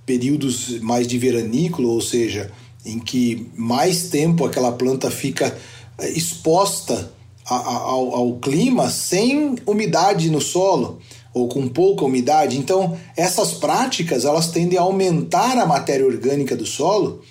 períodos 0.05 0.79
mais 0.81 1.07
de 1.07 1.19
veranículo, 1.19 1.89
ou 1.89 2.03
seja, 2.03 2.53
em 2.85 2.99
que 2.99 3.51
mais 3.57 4.09
tempo 4.11 4.45
aquela 4.45 4.73
planta 4.73 5.11
fica 5.11 5.57
eh, 5.99 6.11
exposta 6.11 7.11
ao, 7.45 8.15
ao 8.15 8.39
clima 8.39 8.91
sem 8.91 9.57
umidade 9.67 10.31
no 10.31 10.41
solo 10.41 10.99
ou 11.33 11.49
com 11.49 11.67
pouca 11.67 12.05
umidade. 12.05 12.59
Então, 12.59 12.97
essas 13.17 13.55
práticas 13.55 14.27
elas 14.27 14.49
tendem 14.49 14.79
a 14.79 14.83
aumentar 14.83 15.57
a 15.59 15.67
matéria 15.67 16.07
orgânica 16.07 16.55
do 16.55 16.67
solo 16.67 17.23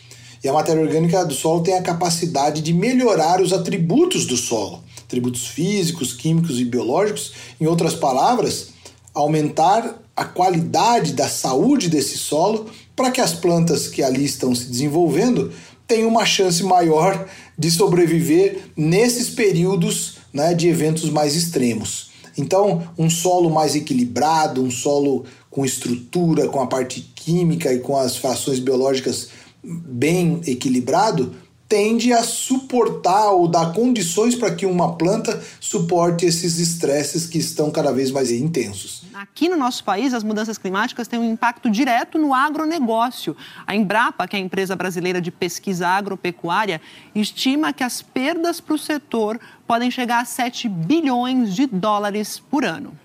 e 0.44 0.48
a 0.48 0.54
matéria 0.54 0.82
orgânica 0.82 1.24
do 1.24 1.34
solo 1.34 1.62
tem 1.62 1.75
a 1.75 1.82
capacidade 1.82 2.62
de 2.62 2.74
melhorar 2.74 3.42
os 3.42 3.54
atributos 3.54 4.25
do 4.25 4.38
solo 4.38 4.87
atributos 5.08 5.48
físicos, 5.48 6.12
químicos 6.12 6.60
e 6.60 6.66
biológicos, 6.66 7.32
em 7.60 7.66
outras 7.66 7.96
palavras, 7.96 8.68
aumentar 9.14 10.04
a 10.16 10.26
qualidade 10.26 11.14
da 11.14 11.30
saúde 11.30 11.90
desse 11.90 12.18
solo 12.18 12.70
para 12.96 13.10
que 13.10 13.22
as 13.22 13.34
plantas 13.34 13.88
que 13.88 14.04
ali 14.04 14.26
estão 14.26 14.54
se 14.54 14.66
desenvolvendo 14.66 15.52
tem 15.88 16.06
uma 16.06 16.26
chance 16.26 16.62
maior 16.62 17.28
de 17.58 17.72
sobreviver 17.72 18.60
nesses 18.76 19.30
períodos 19.30 20.18
né, 20.34 20.54
de 20.54 20.68
eventos 20.68 21.10
mais 21.10 21.36
extremos. 21.36 22.12
Então, 22.38 22.84
um 22.98 23.10
solo 23.10 23.50
mais 23.50 23.76
equilibrado, 23.76 24.62
um 24.62 24.70
solo 24.70 25.26
com 25.50 25.66
estrutura, 25.66 26.48
com 26.50 26.62
a 26.62 26.68
parte 26.68 27.02
química 27.16 27.74
e 27.74 27.80
com 27.80 27.98
as 27.98 28.18
frações 28.18 28.60
biológicas 28.60 29.30
bem 29.64 30.42
equilibrado, 30.46 31.34
tende 31.67 32.13
a 32.13 32.24
suportar 32.24 33.31
ou 33.31 33.47
dar 33.47 33.74
condições 33.74 34.36
para 34.36 34.55
que 34.55 34.65
uma 34.65 34.95
planta 34.95 35.41
suporte 35.59 36.25
esses 36.25 36.59
estresses 36.59 37.27
que 37.27 37.38
estão 37.38 37.69
cada 37.69 37.91
vez 37.91 38.09
mais 38.09 38.31
intensos. 38.31 39.03
Aqui 39.13 39.50
no 39.50 39.57
nosso 39.57 39.83
país, 39.83 40.13
as 40.13 40.24
mudanças 40.24 40.57
climáticas 40.57 41.07
têm 41.07 41.19
um 41.19 41.29
impacto 41.29 41.69
direto 41.69 42.17
no 42.17 42.33
agronegócio. 42.33 43.36
A 43.65 43.75
Embrapa, 43.75 44.27
que 44.27 44.36
é 44.36 44.39
a 44.39 44.41
empresa 44.41 44.75
brasileira 44.75 45.19
de 45.19 45.31
pesquisa 45.31 45.88
agropecuária, 45.88 46.79
estima 47.13 47.74
que 47.74 47.83
as 47.83 48.01
perdas 48.01 48.62
para 48.62 48.75
o 48.75 48.77
setor 48.77 49.39
podem 49.65 49.91
chegar 49.91 50.21
a 50.21 50.25
7 50.25 50.69
bilhões 50.69 51.53
de 51.53 51.67
dólares 51.67 52.39
por 52.39 52.63
ano. 52.63 52.97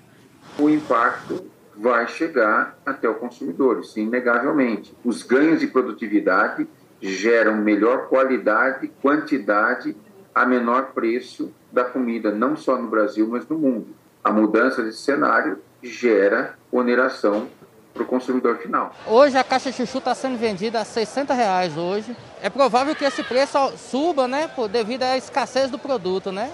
O 0.58 0.68
impacto 0.68 1.44
vai 1.76 2.06
chegar 2.06 2.78
até 2.86 3.08
o 3.08 3.14
consumidor, 3.14 3.80
isso 3.80 3.98
inegavelmente. 3.98 4.94
Os 5.04 5.22
ganhos 5.22 5.58
de 5.58 5.66
produtividade 5.66 6.68
geram 7.02 7.56
melhor 7.56 8.06
qualidade, 8.08 8.88
quantidade 9.02 9.96
a 10.32 10.46
menor 10.46 10.92
preço 10.92 11.52
da 11.70 11.84
comida, 11.84 12.30
não 12.30 12.56
só 12.56 12.76
no 12.76 12.88
Brasil, 12.88 13.26
mas 13.28 13.46
no 13.48 13.58
mundo. 13.58 13.88
A 14.22 14.30
mudança 14.30 14.82
desse 14.82 14.98
cenário 14.98 15.58
gera 15.82 16.54
oneração 16.70 17.48
para 17.92 18.04
o 18.04 18.06
consumidor 18.06 18.58
final. 18.58 18.94
Hoje 19.06 19.36
a 19.36 19.44
caixa 19.44 19.70
de 19.70 19.76
chuchu 19.76 19.98
está 19.98 20.14
sendo 20.14 20.38
vendida 20.38 20.80
a 20.80 20.84
60 20.84 21.34
reais 21.34 21.76
hoje. 21.76 22.16
É 22.40 22.48
provável 22.48 22.94
que 22.94 23.04
esse 23.04 23.22
preço 23.24 23.58
suba, 23.76 24.28
né, 24.28 24.48
por, 24.54 24.68
devido 24.68 25.02
à 25.02 25.16
escassez 25.16 25.70
do 25.70 25.78
produto, 25.78 26.30
né? 26.30 26.50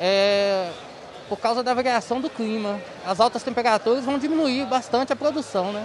É, 0.00 0.70
por 1.28 1.38
causa 1.38 1.62
da 1.62 1.74
variação 1.74 2.20
do 2.20 2.30
clima. 2.30 2.80
As 3.04 3.18
altas 3.20 3.42
temperaturas 3.42 4.04
vão 4.04 4.18
diminuir 4.18 4.66
bastante 4.66 5.12
a 5.12 5.16
produção, 5.16 5.72
né? 5.72 5.84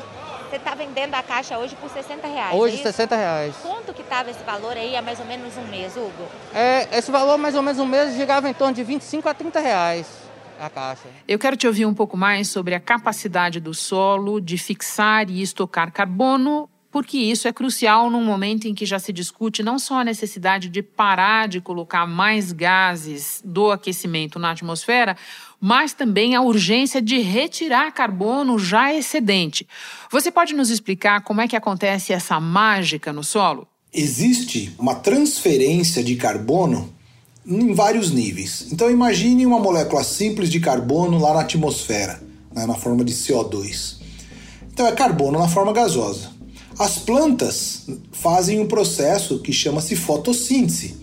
Você 0.53 0.57
está 0.57 0.75
vendendo 0.75 1.15
a 1.15 1.23
caixa 1.23 1.57
hoje 1.57 1.75
por 1.77 1.89
60 1.89 2.27
reais. 2.27 2.55
Hoje, 2.55 2.79
é 2.79 2.83
60 2.83 3.15
reais. 3.15 3.55
Quanto 3.63 3.91
que 3.91 4.03
estava 4.03 4.29
esse 4.29 4.43
valor 4.43 4.77
aí 4.77 4.95
há 4.95 5.01
mais 5.01 5.19
ou 5.19 5.25
menos 5.25 5.57
um 5.57 5.63
mês, 5.63 5.97
Hugo? 5.97 6.27
É, 6.53 6.95
esse 6.95 7.09
valor, 7.09 7.39
mais 7.39 7.55
ou 7.55 7.63
menos 7.63 7.79
um 7.79 7.87
mês, 7.87 8.13
girava 8.13 8.47
em 8.47 8.53
torno 8.53 8.71
de 8.71 8.83
25 8.83 9.27
a 9.27 9.33
30 9.33 9.59
reais 9.59 10.05
a 10.59 10.69
caixa. 10.69 11.07
Eu 11.27 11.39
quero 11.39 11.57
te 11.57 11.65
ouvir 11.65 11.87
um 11.87 11.93
pouco 11.93 12.15
mais 12.15 12.49
sobre 12.49 12.75
a 12.75 12.79
capacidade 12.79 13.59
do 13.59 13.73
solo 13.73 14.39
de 14.39 14.57
fixar 14.59 15.27
e 15.27 15.41
estocar 15.41 15.91
carbono 15.91 16.69
porque 16.93 17.17
isso 17.17 17.47
é 17.47 17.51
crucial 17.51 18.07
num 18.11 18.23
momento 18.23 18.67
em 18.67 18.75
que 18.75 18.85
já 18.85 18.99
se 18.99 19.11
discute 19.11 19.63
não 19.63 19.79
só 19.79 20.01
a 20.01 20.03
necessidade 20.03 20.69
de 20.69 20.83
parar 20.83 21.47
de 21.47 21.59
colocar 21.59 22.05
mais 22.05 22.51
gases 22.51 23.41
do 23.43 23.71
aquecimento 23.71 24.37
na 24.37 24.51
atmosfera, 24.51 25.17
mas 25.59 25.91
também 25.91 26.35
a 26.35 26.41
urgência 26.41 27.01
de 27.01 27.19
retirar 27.19 27.91
carbono 27.91 28.59
já 28.59 28.93
excedente. 28.93 29.67
Você 30.11 30.31
pode 30.31 30.53
nos 30.53 30.69
explicar 30.69 31.21
como 31.21 31.41
é 31.41 31.47
que 31.47 31.55
acontece 31.55 32.13
essa 32.13 32.39
mágica 32.39 33.11
no 33.11 33.23
solo? 33.23 33.67
Existe 33.91 34.71
uma 34.77 34.93
transferência 34.93 36.03
de 36.03 36.15
carbono 36.15 36.93
em 37.43 37.73
vários 37.73 38.11
níveis. 38.11 38.67
Então 38.71 38.91
imagine 38.91 39.47
uma 39.47 39.59
molécula 39.59 40.03
simples 40.03 40.47
de 40.47 40.59
carbono 40.59 41.17
lá 41.17 41.33
na 41.33 41.41
atmosfera, 41.41 42.21
né, 42.53 42.67
na 42.67 42.75
forma 42.75 43.03
de 43.03 43.13
CO2. 43.13 44.03
Então 44.71 44.85
é 44.85 44.91
carbono 44.91 45.39
na 45.39 45.47
forma 45.47 45.73
gasosa. 45.73 46.32
As 46.77 46.97
plantas 46.97 47.85
fazem 48.11 48.59
um 48.59 48.67
processo 48.67 49.39
que 49.39 49.53
chama-se 49.53 49.95
fotossíntese. 49.95 50.95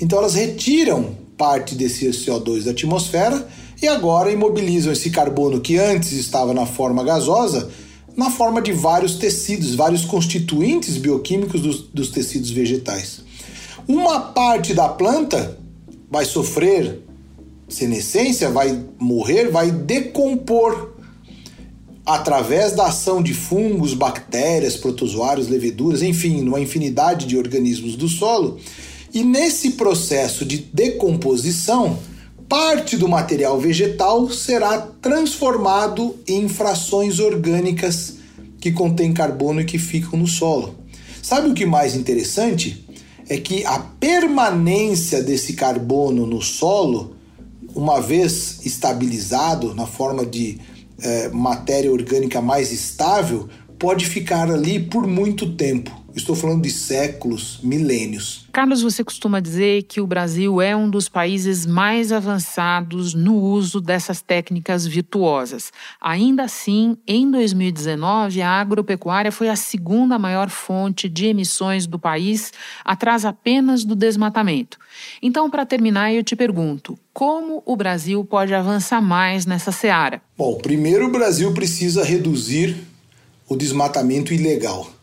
Então 0.00 0.18
elas 0.18 0.34
retiram 0.34 1.14
parte 1.36 1.74
desse 1.74 2.06
CO2 2.08 2.64
da 2.64 2.70
atmosfera 2.70 3.48
e 3.80 3.88
agora 3.88 4.32
imobilizam 4.32 4.92
esse 4.92 5.10
carbono 5.10 5.60
que 5.60 5.78
antes 5.78 6.12
estava 6.12 6.52
na 6.52 6.66
forma 6.66 7.02
gasosa 7.02 7.70
na 8.16 8.30
forma 8.30 8.60
de 8.60 8.72
vários 8.72 9.14
tecidos, 9.14 9.74
vários 9.74 10.04
constituintes 10.04 10.96
bioquímicos 10.96 11.60
dos, 11.60 11.82
dos 11.82 12.10
tecidos 12.10 12.50
vegetais. 12.50 13.22
Uma 13.86 14.20
parte 14.20 14.74
da 14.74 14.88
planta 14.88 15.58
vai 16.10 16.24
sofrer 16.24 17.00
senescência, 17.68 18.50
vai 18.50 18.78
morrer, 18.98 19.48
vai 19.48 19.70
decompor 19.70 20.96
através 22.04 22.72
da 22.72 22.86
ação 22.86 23.22
de 23.22 23.34
fungos, 23.34 23.94
bactérias, 23.94 24.76
protozoários, 24.76 25.48
leveduras, 25.48 26.02
enfim, 26.02 26.42
numa 26.42 26.60
infinidade 26.60 27.26
de 27.26 27.36
organismos 27.36 27.96
do 27.96 28.08
solo. 28.08 28.58
E 29.12 29.22
nesse 29.22 29.72
processo 29.72 30.44
de 30.44 30.58
decomposição, 30.58 31.98
parte 32.48 32.96
do 32.96 33.08
material 33.08 33.58
vegetal 33.60 34.28
será 34.30 34.78
transformado 34.78 36.16
em 36.26 36.48
frações 36.48 37.18
orgânicas 37.18 38.14
que 38.60 38.72
contêm 38.72 39.12
carbono 39.12 39.60
e 39.60 39.64
que 39.64 39.78
ficam 39.78 40.18
no 40.18 40.26
solo. 40.26 40.74
Sabe 41.22 41.48
o 41.48 41.54
que 41.54 41.66
mais 41.66 41.94
interessante? 41.94 42.86
É 43.28 43.36
que 43.36 43.64
a 43.64 43.78
permanência 43.78 45.22
desse 45.22 45.52
carbono 45.52 46.26
no 46.26 46.42
solo, 46.42 47.14
uma 47.74 48.00
vez 48.00 48.60
estabilizado 48.64 49.74
na 49.74 49.86
forma 49.86 50.26
de 50.26 50.58
é, 51.02 51.28
matéria 51.28 51.92
orgânica 51.92 52.40
mais 52.40 52.72
estável 52.72 53.48
pode 53.78 54.06
ficar 54.06 54.50
ali 54.50 54.78
por 54.78 55.06
muito 55.06 55.54
tempo. 55.56 55.99
Estou 56.14 56.34
falando 56.34 56.62
de 56.62 56.70
séculos, 56.70 57.60
milênios. 57.62 58.46
Carlos, 58.52 58.82
você 58.82 59.04
costuma 59.04 59.38
dizer 59.38 59.84
que 59.84 60.00
o 60.00 60.06
Brasil 60.06 60.60
é 60.60 60.74
um 60.74 60.90
dos 60.90 61.08
países 61.08 61.64
mais 61.64 62.10
avançados 62.10 63.14
no 63.14 63.36
uso 63.36 63.80
dessas 63.80 64.20
técnicas 64.20 64.84
virtuosas. 64.84 65.72
Ainda 66.00 66.44
assim, 66.44 66.96
em 67.06 67.30
2019, 67.30 68.42
a 68.42 68.50
agropecuária 68.50 69.30
foi 69.30 69.48
a 69.48 69.54
segunda 69.54 70.18
maior 70.18 70.50
fonte 70.50 71.08
de 71.08 71.26
emissões 71.26 71.86
do 71.86 71.98
país, 71.98 72.52
atrás 72.84 73.24
apenas 73.24 73.84
do 73.84 73.94
desmatamento. 73.94 74.78
Então, 75.22 75.48
para 75.48 75.64
terminar, 75.64 76.12
eu 76.12 76.24
te 76.24 76.34
pergunto: 76.34 76.98
como 77.14 77.62
o 77.64 77.76
Brasil 77.76 78.24
pode 78.24 78.52
avançar 78.52 79.00
mais 79.00 79.46
nessa 79.46 79.70
seara? 79.70 80.20
Bom, 80.36 80.58
primeiro 80.58 81.06
o 81.06 81.12
Brasil 81.12 81.54
precisa 81.54 82.04
reduzir 82.04 82.76
o 83.48 83.56
desmatamento 83.56 84.34
ilegal 84.34 84.99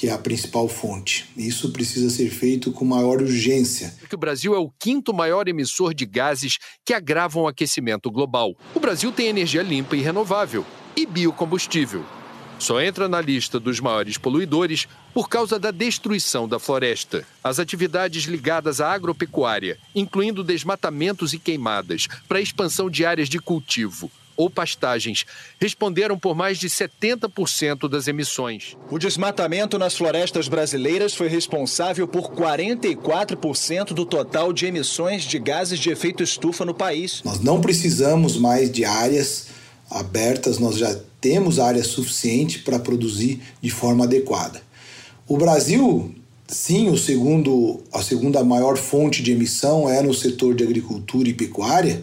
que 0.00 0.08
é 0.08 0.12
a 0.12 0.18
principal 0.18 0.66
fonte. 0.66 1.28
Isso 1.36 1.70
precisa 1.72 2.08
ser 2.08 2.30
feito 2.30 2.72
com 2.72 2.86
maior 2.86 3.20
urgência. 3.20 3.94
Porque 4.00 4.14
o 4.14 4.18
Brasil 4.18 4.54
é 4.54 4.58
o 4.58 4.70
quinto 4.70 5.12
maior 5.12 5.46
emissor 5.46 5.92
de 5.92 6.06
gases 6.06 6.56
que 6.86 6.94
agravam 6.94 7.42
o 7.42 7.46
aquecimento 7.46 8.10
global. 8.10 8.56
O 8.74 8.80
Brasil 8.80 9.12
tem 9.12 9.26
energia 9.26 9.60
limpa 9.62 9.94
e 9.94 10.00
renovável 10.00 10.64
e 10.96 11.04
biocombustível. 11.04 12.02
Só 12.58 12.80
entra 12.80 13.10
na 13.10 13.20
lista 13.20 13.60
dos 13.60 13.78
maiores 13.78 14.16
poluidores 14.16 14.88
por 15.12 15.28
causa 15.28 15.58
da 15.58 15.70
destruição 15.70 16.48
da 16.48 16.58
floresta. 16.58 17.26
As 17.44 17.58
atividades 17.58 18.24
ligadas 18.24 18.80
à 18.80 18.92
agropecuária, 18.92 19.76
incluindo 19.94 20.42
desmatamentos 20.42 21.34
e 21.34 21.38
queimadas 21.38 22.08
para 22.26 22.40
expansão 22.40 22.88
de 22.88 23.04
áreas 23.04 23.28
de 23.28 23.38
cultivo, 23.38 24.10
ou 24.40 24.48
pastagens 24.48 25.26
responderam 25.60 26.18
por 26.18 26.34
mais 26.34 26.58
de 26.58 26.68
70% 26.68 27.88
das 27.88 28.08
emissões. 28.08 28.76
O 28.90 28.98
desmatamento 28.98 29.78
nas 29.78 29.94
florestas 29.94 30.48
brasileiras 30.48 31.14
foi 31.14 31.28
responsável 31.28 32.08
por 32.08 32.30
44% 32.30 33.92
do 33.92 34.06
total 34.06 34.52
de 34.52 34.66
emissões 34.66 35.24
de 35.24 35.38
gases 35.38 35.78
de 35.78 35.90
efeito 35.90 36.22
estufa 36.22 36.64
no 36.64 36.74
país. 36.74 37.20
Nós 37.24 37.40
não 37.40 37.60
precisamos 37.60 38.36
mais 38.38 38.72
de 38.72 38.84
áreas 38.84 39.48
abertas, 39.90 40.58
nós 40.58 40.76
já 40.76 40.98
temos 41.20 41.58
área 41.58 41.84
suficiente 41.84 42.60
para 42.60 42.78
produzir 42.78 43.42
de 43.60 43.70
forma 43.70 44.04
adequada. 44.04 44.62
O 45.28 45.36
Brasil 45.36 46.14
Sim, 46.50 46.88
o 46.88 46.98
segundo, 46.98 47.80
a 47.92 48.02
segunda 48.02 48.42
maior 48.42 48.76
fonte 48.76 49.22
de 49.22 49.30
emissão 49.30 49.88
é 49.88 50.02
no 50.02 50.12
setor 50.12 50.52
de 50.52 50.64
agricultura 50.64 51.28
e 51.28 51.32
pecuária, 51.32 52.02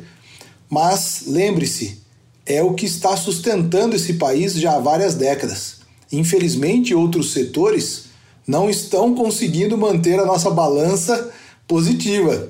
mas 0.69 1.23
lembre-se, 1.27 2.01
é 2.47 2.63
o 2.63 2.73
que 2.73 2.85
está 2.85 3.15
sustentando 3.17 3.95
esse 3.95 4.13
país 4.13 4.53
já 4.53 4.75
há 4.75 4.79
várias 4.79 5.15
décadas. 5.15 5.81
Infelizmente, 6.11 6.95
outros 6.95 7.33
setores 7.33 8.05
não 8.47 8.69
estão 8.69 9.13
conseguindo 9.13 9.77
manter 9.77 10.17
a 10.17 10.25
nossa 10.25 10.49
balança 10.49 11.29
positiva. 11.67 12.49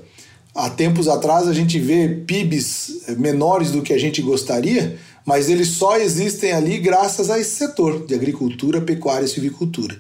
Há 0.54 0.70
tempos 0.70 1.08
atrás 1.08 1.48
a 1.48 1.54
gente 1.54 1.80
vê 1.80 2.08
PIBs 2.08 3.06
menores 3.18 3.72
do 3.72 3.82
que 3.82 3.94
a 3.94 3.98
gente 3.98 4.22
gostaria, 4.22 4.98
mas 5.26 5.50
eles 5.50 5.70
só 5.70 5.98
existem 5.98 6.52
ali 6.52 6.78
graças 6.78 7.32
a 7.32 7.40
esse 7.40 7.56
setor 7.56 8.06
de 8.06 8.14
agricultura, 8.14 8.80
pecuária 8.80 9.26
e 9.26 9.28
silvicultura. 9.28 10.00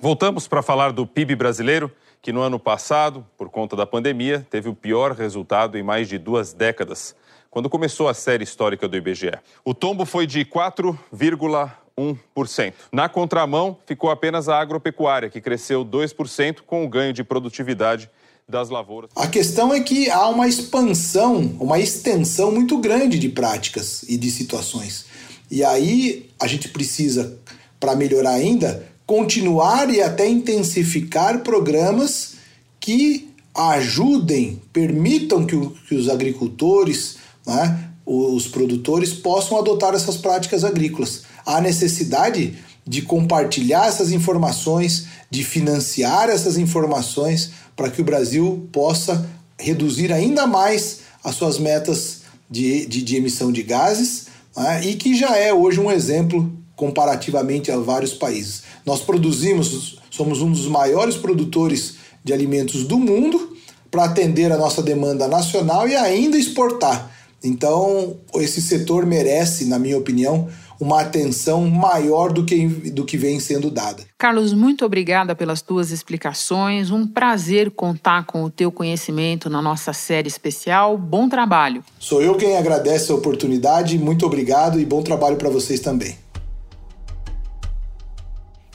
Voltamos 0.00 0.46
para 0.46 0.62
falar 0.62 0.92
do 0.92 1.06
PIB 1.06 1.34
brasileiro, 1.34 1.90
que 2.20 2.32
no 2.32 2.40
ano 2.40 2.58
passado, 2.58 3.26
por 3.36 3.48
conta 3.48 3.74
da 3.74 3.86
pandemia, 3.86 4.46
teve 4.48 4.68
o 4.68 4.74
pior 4.74 5.12
resultado 5.12 5.76
em 5.76 5.82
mais 5.82 6.08
de 6.08 6.18
duas 6.18 6.52
décadas 6.52 7.16
quando 7.52 7.68
começou 7.68 8.08
a 8.08 8.14
série 8.14 8.42
histórica 8.42 8.88
do 8.88 8.96
IBGE. 8.96 9.38
O 9.62 9.74
tombo 9.74 10.06
foi 10.06 10.26
de 10.26 10.42
4,8 10.44 11.70
1%. 11.94 12.72
Na 12.90 13.06
contramão, 13.06 13.76
ficou 13.84 14.10
apenas 14.10 14.48
a 14.48 14.58
agropecuária, 14.58 15.28
que 15.28 15.42
cresceu 15.42 15.84
2% 15.84 16.60
com 16.66 16.82
o 16.82 16.88
ganho 16.88 17.12
de 17.12 17.22
produtividade 17.22 18.08
das 18.48 18.70
lavouras. 18.70 19.10
A 19.14 19.26
questão 19.26 19.74
é 19.74 19.80
que 19.80 20.08
há 20.10 20.26
uma 20.28 20.48
expansão, 20.48 21.54
uma 21.60 21.78
extensão 21.78 22.50
muito 22.50 22.78
grande 22.78 23.18
de 23.18 23.28
práticas 23.28 24.04
e 24.08 24.16
de 24.16 24.30
situações. 24.30 25.04
E 25.50 25.62
aí 25.62 26.30
a 26.40 26.46
gente 26.46 26.68
precisa, 26.68 27.38
para 27.78 27.94
melhorar 27.94 28.32
ainda, 28.32 28.86
continuar 29.04 29.90
e 29.90 30.00
até 30.00 30.26
intensificar 30.26 31.40
programas 31.40 32.36
que 32.80 33.28
ajudem, 33.54 34.62
permitam 34.72 35.44
que, 35.44 35.56
que 35.86 35.94
os 35.94 36.08
agricultores, 36.08 37.18
né, 37.46 37.90
os 38.04 38.46
produtores 38.48 39.12
possam 39.12 39.58
adotar 39.58 39.94
essas 39.94 40.16
práticas 40.16 40.64
agrícolas. 40.64 41.22
Há 41.46 41.60
necessidade 41.60 42.58
de 42.86 43.02
compartilhar 43.02 43.86
essas 43.86 44.10
informações, 44.10 45.06
de 45.30 45.44
financiar 45.44 46.28
essas 46.28 46.56
informações 46.56 47.52
para 47.76 47.88
que 47.88 48.00
o 48.00 48.04
Brasil 48.04 48.68
possa 48.72 49.28
reduzir 49.58 50.12
ainda 50.12 50.46
mais 50.46 51.00
as 51.22 51.36
suas 51.36 51.58
metas 51.58 52.22
de, 52.50 52.86
de, 52.86 53.02
de 53.02 53.16
emissão 53.16 53.52
de 53.52 53.62
gases 53.62 54.26
né, 54.56 54.84
e 54.84 54.94
que 54.94 55.14
já 55.14 55.36
é 55.36 55.54
hoje 55.54 55.80
um 55.80 55.90
exemplo 55.90 56.52
comparativamente 56.74 57.70
a 57.70 57.76
vários 57.76 58.12
países. 58.12 58.64
Nós 58.84 59.00
produzimos, 59.00 59.98
somos 60.10 60.42
um 60.42 60.50
dos 60.50 60.66
maiores 60.66 61.16
produtores 61.16 61.94
de 62.24 62.32
alimentos 62.32 62.84
do 62.84 62.98
mundo 62.98 63.56
para 63.90 64.04
atender 64.04 64.50
a 64.50 64.56
nossa 64.56 64.82
demanda 64.82 65.28
nacional 65.28 65.86
e 65.86 65.94
ainda 65.94 66.36
exportar. 66.36 67.10
Então, 67.44 68.20
esse 68.36 68.62
setor 68.62 69.04
merece, 69.04 69.64
na 69.64 69.78
minha 69.78 69.98
opinião, 69.98 70.48
uma 70.82 71.00
atenção 71.00 71.68
maior 71.68 72.32
do 72.32 72.44
que, 72.44 72.66
do 72.66 73.04
que 73.04 73.16
vem 73.16 73.38
sendo 73.38 73.70
dada. 73.70 74.02
Carlos, 74.18 74.52
muito 74.52 74.84
obrigada 74.84 75.34
pelas 75.34 75.62
tuas 75.62 75.90
explicações. 75.90 76.90
Um 76.90 77.06
prazer 77.06 77.70
contar 77.70 78.26
com 78.26 78.42
o 78.42 78.50
teu 78.50 78.72
conhecimento 78.72 79.48
na 79.48 79.62
nossa 79.62 79.92
série 79.92 80.28
especial. 80.28 80.98
Bom 80.98 81.28
trabalho. 81.28 81.84
Sou 81.98 82.20
eu 82.20 82.34
quem 82.34 82.56
agradece 82.56 83.12
a 83.12 83.14
oportunidade. 83.14 83.98
Muito 83.98 84.26
obrigado 84.26 84.80
e 84.80 84.84
bom 84.84 85.02
trabalho 85.02 85.36
para 85.36 85.50
vocês 85.50 85.78
também. 85.78 86.16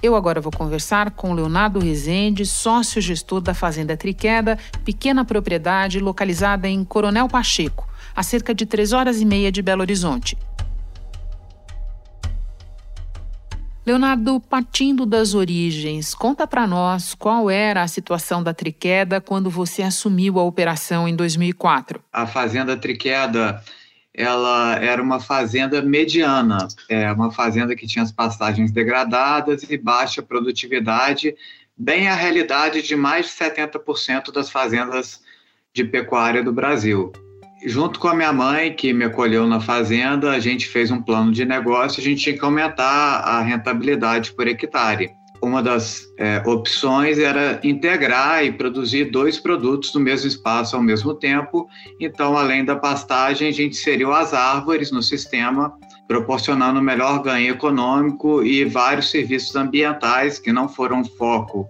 Eu 0.01 0.15
agora 0.15 0.39
vou 0.39 0.51
conversar 0.51 1.11
com 1.11 1.33
Leonardo 1.33 1.79
Rezende, 1.79 2.45
sócio-gestor 2.45 3.41
da 3.41 3.55
Fazenda 3.55 3.97
Triqueda, 3.97 4.57
pequena 4.85 5.25
propriedade 5.25 5.99
localizada 5.99 6.69
em 6.69 6.83
Coronel 6.85 7.27
Pacheco, 7.27 7.89
a 8.17 8.23
cerca 8.23 8.51
de 8.51 8.65
três 8.65 8.93
horas 8.93 9.21
e 9.21 9.25
meia 9.25 9.51
de 9.51 9.61
Belo 9.61 9.81
Horizonte. 9.81 10.35
Leonardo, 13.85 14.39
partindo 14.39 15.05
das 15.05 15.35
origens, 15.35 16.15
conta 16.15 16.47
para 16.47 16.65
nós 16.65 17.13
qual 17.13 17.47
era 17.47 17.83
a 17.83 17.87
situação 17.87 18.41
da 18.41 18.55
Triqueda 18.55 19.21
quando 19.21 19.51
você 19.51 19.83
assumiu 19.83 20.39
a 20.39 20.43
operação 20.43 21.07
em 21.07 21.15
2004. 21.15 22.03
A 22.11 22.25
Fazenda 22.25 22.75
Triqueda 22.75 23.61
ela 24.11 24.75
era 24.77 24.99
uma 24.99 25.19
fazenda 25.19 25.79
mediana, 25.83 26.67
é 26.89 27.11
uma 27.11 27.29
fazenda 27.29 27.75
que 27.75 27.85
tinha 27.85 28.01
as 28.01 28.11
pastagens 28.11 28.71
degradadas 28.71 29.61
e 29.69 29.77
baixa 29.77 30.23
produtividade, 30.23 31.35
bem 31.77 32.07
a 32.07 32.15
realidade 32.15 32.81
de 32.81 32.95
mais 32.95 33.27
de 33.27 33.33
70% 33.33 34.31
das 34.33 34.49
fazendas 34.49 35.21
de 35.71 35.83
pecuária 35.83 36.43
do 36.43 36.51
Brasil. 36.51 37.13
Junto 37.65 37.99
com 37.99 38.07
a 38.07 38.15
minha 38.15 38.31
mãe, 38.31 38.73
que 38.73 38.93
me 38.93 39.05
acolheu 39.05 39.47
na 39.47 39.59
fazenda, 39.59 40.31
a 40.31 40.39
gente 40.39 40.67
fez 40.67 40.91
um 40.91 41.01
plano 41.01 41.31
de 41.31 41.43
negócio, 41.43 41.99
a 41.99 42.03
gente 42.03 42.21
tinha 42.21 42.37
que 42.37 42.45
aumentar 42.45 43.19
a 43.19 43.41
rentabilidade 43.41 44.33
por 44.33 44.47
hectare 44.47 45.17
uma 45.41 45.61
das 45.61 46.01
é, 46.17 46.41
opções 46.45 47.19
era 47.19 47.59
integrar 47.63 48.43
e 48.43 48.51
produzir 48.51 49.05
dois 49.05 49.39
produtos 49.39 49.93
no 49.93 49.99
mesmo 49.99 50.27
espaço 50.27 50.75
ao 50.75 50.81
mesmo 50.81 51.13
tempo. 51.13 51.67
Então, 51.99 52.37
além 52.37 52.65
da 52.65 52.75
pastagem, 52.75 53.47
a 53.47 53.51
gente 53.51 53.77
inseriu 53.77 54.13
as 54.13 54.33
árvores 54.33 54.91
no 54.91 55.01
sistema, 55.01 55.73
proporcionando 56.07 56.81
melhor 56.81 57.21
ganho 57.21 57.51
econômico 57.51 58.43
e 58.43 58.65
vários 58.65 59.09
serviços 59.09 59.55
ambientais 59.55 60.39
que 60.39 60.51
não 60.51 60.67
foram 60.67 61.03
foco 61.03 61.67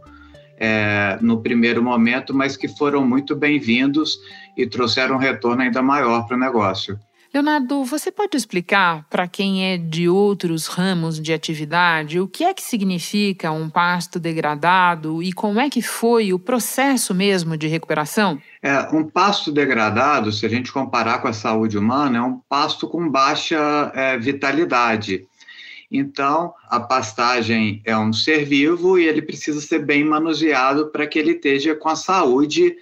é, 0.60 1.18
no 1.22 1.42
primeiro 1.42 1.84
momento, 1.84 2.34
mas 2.34 2.58
que 2.58 2.68
foram 2.68 3.06
muito 3.06 3.36
bem-vindos 3.36 4.18
e 4.58 4.68
trouxeram 4.68 5.16
um 5.16 5.20
retorno 5.20 5.62
ainda 5.62 5.82
maior 5.82 6.26
para 6.26 6.36
o 6.36 6.40
negócio. 6.40 7.00
Leonardo, 7.34 7.84
você 7.84 8.10
pode 8.10 8.38
explicar 8.38 9.06
para 9.10 9.28
quem 9.28 9.66
é 9.66 9.78
de 9.78 10.08
outros 10.08 10.66
ramos 10.66 11.22
de 11.22 11.34
atividade 11.34 12.20
o 12.20 12.28
que 12.28 12.44
é 12.44 12.54
que 12.54 12.64
significa 12.64 13.52
um 13.52 13.70
pasto 13.70 14.18
degradado 14.18 15.22
e 15.22 15.34
como 15.34 15.60
é 15.60 15.70
que 15.70 15.82
foi 15.82 16.32
o 16.32 16.40
processo 16.40 17.14
mesmo 17.14 17.58
de 17.58 17.68
recuperação? 17.68 18.42
É, 18.64 18.80
um 18.96 19.04
pasto 19.04 19.52
degradado, 19.52 20.32
se 20.32 20.46
a 20.46 20.50
gente 20.50 20.72
comparar 20.72 21.20
com 21.20 21.28
a 21.28 21.34
saúde 21.34 21.78
humana, 21.78 22.18
é 22.18 22.22
um 22.22 22.40
pasto 22.50 22.88
com 22.88 23.08
baixa 23.10 23.92
é, 23.94 24.18
vitalidade. 24.18 25.28
Então, 25.92 26.54
a 26.70 26.80
pastagem 26.80 27.82
é 27.86 27.98
um 27.98 28.12
ser 28.12 28.46
vivo 28.46 28.98
e 28.98 29.06
ele 29.06 29.22
precisa 29.22 29.62
ser 29.62 29.80
bem 29.86 30.04
manuseado 30.04 30.88
para 30.88 31.06
que 31.06 31.20
ele 31.20 31.32
esteja 31.32 31.76
com 31.76 31.90
a 31.90 31.96
saúde 31.96 32.76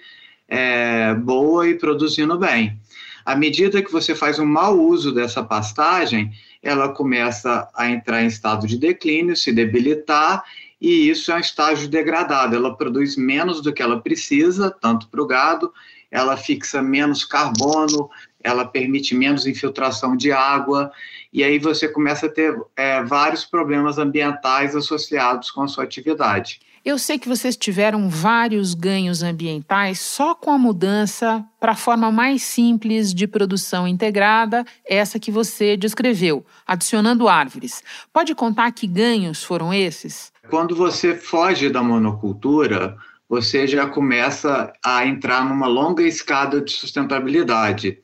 é, 0.48 1.14
boa 1.14 1.68
e 1.68 1.74
produzindo 1.74 2.38
bem. 2.38 2.78
À 3.24 3.34
medida 3.34 3.82
que 3.82 3.90
você 3.90 4.14
faz 4.14 4.38
um 4.38 4.46
mau 4.46 4.78
uso 4.78 5.12
dessa 5.12 5.42
pastagem, 5.42 6.32
ela 6.62 6.88
começa 6.90 7.68
a 7.74 7.88
entrar 7.88 8.22
em 8.22 8.28
estado 8.28 8.66
de 8.66 8.78
declínio, 8.78 9.36
se 9.36 9.52
debilitar, 9.52 10.44
e 10.80 11.08
isso 11.08 11.32
é 11.32 11.36
um 11.36 11.40
estágio 11.40 11.88
degradado. 11.88 12.54
Ela 12.54 12.76
produz 12.76 13.16
menos 13.16 13.60
do 13.60 13.72
que 13.72 13.82
ela 13.82 14.00
precisa, 14.00 14.70
tanto 14.70 15.08
para 15.08 15.22
o 15.22 15.26
gado, 15.26 15.72
ela 16.10 16.36
fixa 16.36 16.80
menos 16.80 17.24
carbono, 17.24 18.08
ela 18.42 18.64
permite 18.64 19.14
menos 19.14 19.44
infiltração 19.44 20.16
de 20.16 20.30
água, 20.30 20.92
e 21.32 21.42
aí 21.42 21.58
você 21.58 21.88
começa 21.88 22.26
a 22.26 22.30
ter 22.30 22.56
é, 22.76 23.02
vários 23.02 23.44
problemas 23.44 23.98
ambientais 23.98 24.76
associados 24.76 25.50
com 25.50 25.62
a 25.62 25.68
sua 25.68 25.82
atividade. 25.82 26.60
Eu 26.86 27.00
sei 27.00 27.18
que 27.18 27.28
vocês 27.28 27.56
tiveram 27.56 28.08
vários 28.08 28.72
ganhos 28.72 29.20
ambientais 29.20 29.98
só 29.98 30.36
com 30.36 30.52
a 30.52 30.56
mudança 30.56 31.44
para 31.58 31.72
a 31.72 31.76
forma 31.76 32.12
mais 32.12 32.44
simples 32.44 33.12
de 33.12 33.26
produção 33.26 33.88
integrada, 33.88 34.64
essa 34.88 35.18
que 35.18 35.32
você 35.32 35.76
descreveu, 35.76 36.46
adicionando 36.64 37.26
árvores. 37.26 37.82
Pode 38.12 38.36
contar 38.36 38.70
que 38.70 38.86
ganhos 38.86 39.42
foram 39.42 39.74
esses? 39.74 40.32
Quando 40.48 40.76
você 40.76 41.16
foge 41.16 41.68
da 41.68 41.82
monocultura, 41.82 42.96
você 43.28 43.66
já 43.66 43.88
começa 43.88 44.72
a 44.84 45.04
entrar 45.04 45.44
numa 45.44 45.66
longa 45.66 46.04
escada 46.04 46.60
de 46.60 46.70
sustentabilidade. 46.70 47.98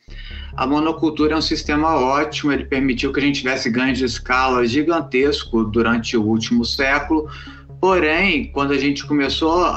A 0.57 0.66
monocultura 0.66 1.35
é 1.35 1.37
um 1.37 1.42
sistema 1.42 1.95
ótimo, 1.95 2.53
ele 2.53 2.64
permitiu 2.64 3.12
que 3.12 3.21
a 3.21 3.23
gente 3.23 3.38
tivesse 3.38 3.71
ganhos 3.71 3.99
de 3.99 4.05
escala 4.05 4.66
gigantesco 4.66 5.64
durante 5.64 6.16
o 6.16 6.25
último 6.25 6.64
século, 6.64 7.31
Porém, 7.83 8.45
quando 8.53 8.71
a 8.71 8.79
gente 8.79 9.05
começou 9.05 9.64
a, 9.64 9.73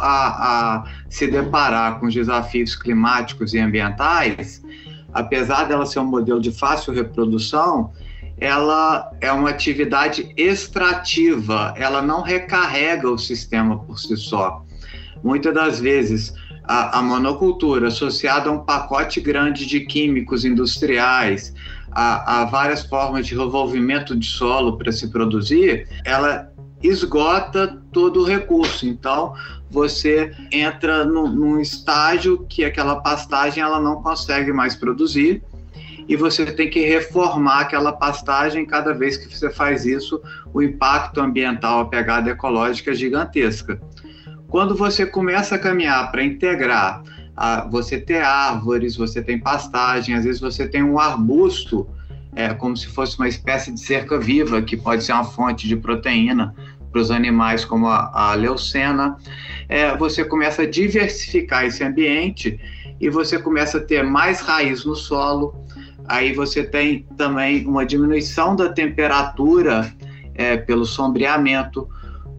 a 0.76 0.84
se 1.10 1.26
deparar 1.26 2.00
com 2.00 2.06
os 2.06 2.14
desafios 2.14 2.76
climáticos 2.76 3.56
e 3.56 3.60
ambientais, 3.60 4.64
apesar 5.12 5.64
dela 5.64 5.88
ser 5.88 5.98
um 6.02 6.06
modelo 6.06 6.40
de 6.40 6.52
fácil 6.52 6.94
reprodução, 6.94 7.92
ela 8.38 9.10
é 9.20 9.32
uma 9.32 9.50
atividade 9.50 10.32
extrativa, 10.38 11.74
ela 11.76 12.00
não 12.00 12.22
recarrega 12.22 13.10
o 13.10 13.18
sistema 13.18 13.80
por 13.80 13.98
si 13.98 14.16
só. 14.16 14.64
Muitas 15.24 15.56
das 15.56 15.80
vezes, 15.80 16.32
a, 16.64 17.00
a 17.00 17.02
monocultura 17.02 17.88
associada 17.88 18.50
a 18.50 18.54
um 18.54 18.60
pacote 18.60 19.20
grande 19.20 19.66
de 19.66 19.80
químicos 19.80 20.46
industriais, 20.46 21.56
a, 21.92 22.42
a 22.42 22.46
várias 22.46 22.86
formas 22.86 23.26
de 23.26 23.36
revolvimento 23.36 24.16
de 24.16 24.28
solo 24.28 24.78
para 24.78 24.92
se 24.92 25.10
produzir, 25.10 25.88
ela 26.06 26.54
esgota 26.84 27.82
todo 27.96 28.24
o 28.24 28.26
recurso. 28.26 28.86
Então, 28.86 29.34
você 29.72 30.30
entra 30.52 31.06
no, 31.06 31.30
num 31.30 31.62
estágio 31.62 32.46
que 32.50 32.66
aquela 32.66 32.98
pastagem 32.98 33.64
ela 33.64 33.80
não 33.80 34.04
consegue 34.04 34.52
mais 34.52 34.76
produzir 34.76 35.42
e 36.10 36.18
você 36.18 36.46
tem 36.46 36.70
que 36.70 36.86
reformar 36.86 37.62
aquela 37.62 37.94
pastagem. 37.94 38.66
Cada 38.66 38.94
vez 38.94 39.16
que 39.16 39.34
você 39.34 39.50
faz 39.50 39.86
isso, 39.86 40.22
o 40.54 40.62
impacto 40.62 41.22
ambiental, 41.22 41.80
a 41.80 41.86
pegada 41.86 42.30
ecológica 42.30 42.92
é 42.92 42.94
gigantesca. 42.94 43.80
Quando 44.50 44.76
você 44.76 45.06
começa 45.06 45.56
a 45.56 45.60
caminhar 45.60 46.12
para 46.12 46.22
integrar, 46.22 47.02
a, 47.34 47.66
você 47.66 47.98
ter 47.98 48.22
árvores, 48.22 48.98
você 48.98 49.22
tem 49.22 49.40
pastagem, 49.40 50.16
às 50.16 50.26
vezes 50.26 50.42
você 50.42 50.68
tem 50.68 50.84
um 50.84 51.00
arbusto, 51.00 51.88
é, 52.36 52.54
como 52.54 52.76
se 52.76 52.88
fosse 52.88 53.18
uma 53.18 53.30
espécie 53.30 53.72
de 53.72 53.80
cerca 53.80 54.20
viva, 54.20 54.62
que 54.62 54.76
pode 54.76 55.06
ser 55.06 55.14
uma 55.14 55.24
fonte 55.24 55.66
de 55.66 55.78
proteína 55.78 56.54
para 56.96 57.02
os 57.02 57.12
animais, 57.12 57.66
como 57.66 57.88
a, 57.88 58.10
a 58.14 58.34
leucena, 58.36 59.18
é, 59.68 59.98
você 59.98 60.24
começa 60.24 60.62
a 60.62 60.66
diversificar 60.66 61.66
esse 61.66 61.84
ambiente 61.84 62.58
e 63.02 63.10
você 63.10 63.38
começa 63.38 63.80
a 63.80 63.82
ter 63.82 64.02
mais 64.02 64.40
raiz 64.40 64.86
no 64.86 64.96
solo. 64.96 65.54
Aí 66.08 66.32
você 66.32 66.64
tem 66.64 67.06
também 67.18 67.68
uma 67.68 67.86
diminuição 67.86 68.56
da 68.56 68.70
temperatura 68.70 69.94
é, 70.36 70.56
pelo 70.56 70.86
sombreamento, 70.86 71.86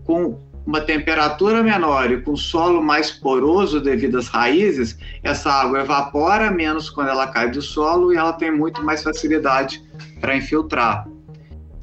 com 0.05 0.41
uma 0.67 0.81
temperatura 0.81 1.63
menor 1.63 2.11
e 2.11 2.23
com 2.23 2.35
solo 2.35 2.83
mais 2.83 3.11
poroso 3.11 3.79
devido 3.79 4.17
às 4.17 4.29
raízes, 4.29 4.99
essa 5.23 5.51
água 5.53 5.81
evapora 5.81 6.51
menos 6.51 6.89
quando 6.89 7.09
ela 7.09 7.27
cai 7.27 7.51
do 7.51 7.61
solo 7.61 8.11
e 8.11 8.17
ela 8.17 8.33
tem 8.33 8.51
muito 8.51 8.83
mais 8.83 9.03
facilidade 9.03 9.83
para 10.19 10.35
infiltrar. 10.35 11.07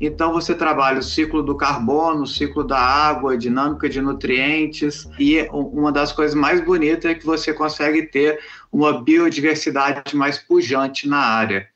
Então 0.06 0.34
você 0.34 0.54
trabalha 0.54 1.00
o 1.00 1.04
ciclo 1.04 1.42
do 1.42 1.56
carbono, 1.56 2.24
o 2.24 2.28
ciclo 2.28 2.62
da 2.62 2.78
água, 2.78 3.34
a 3.34 3.38
dinâmica 3.38 3.88
de 3.88 4.02
nutrientes 4.02 5.08
e 5.18 5.48
uma 5.50 5.94
das 5.94 6.12
coisas 6.12 6.36
mais 6.36 6.60
bonitas 6.60 7.10
é 7.10 7.16
que 7.16 7.26
você 7.26 7.54
consegue 7.54 8.04
ter 8.04 8.38
uma 8.70 9.02
biodiversidade 9.02 10.14
mais 10.14 10.38
pujante 10.38 11.08
na 11.08 11.20
área. 11.20 11.70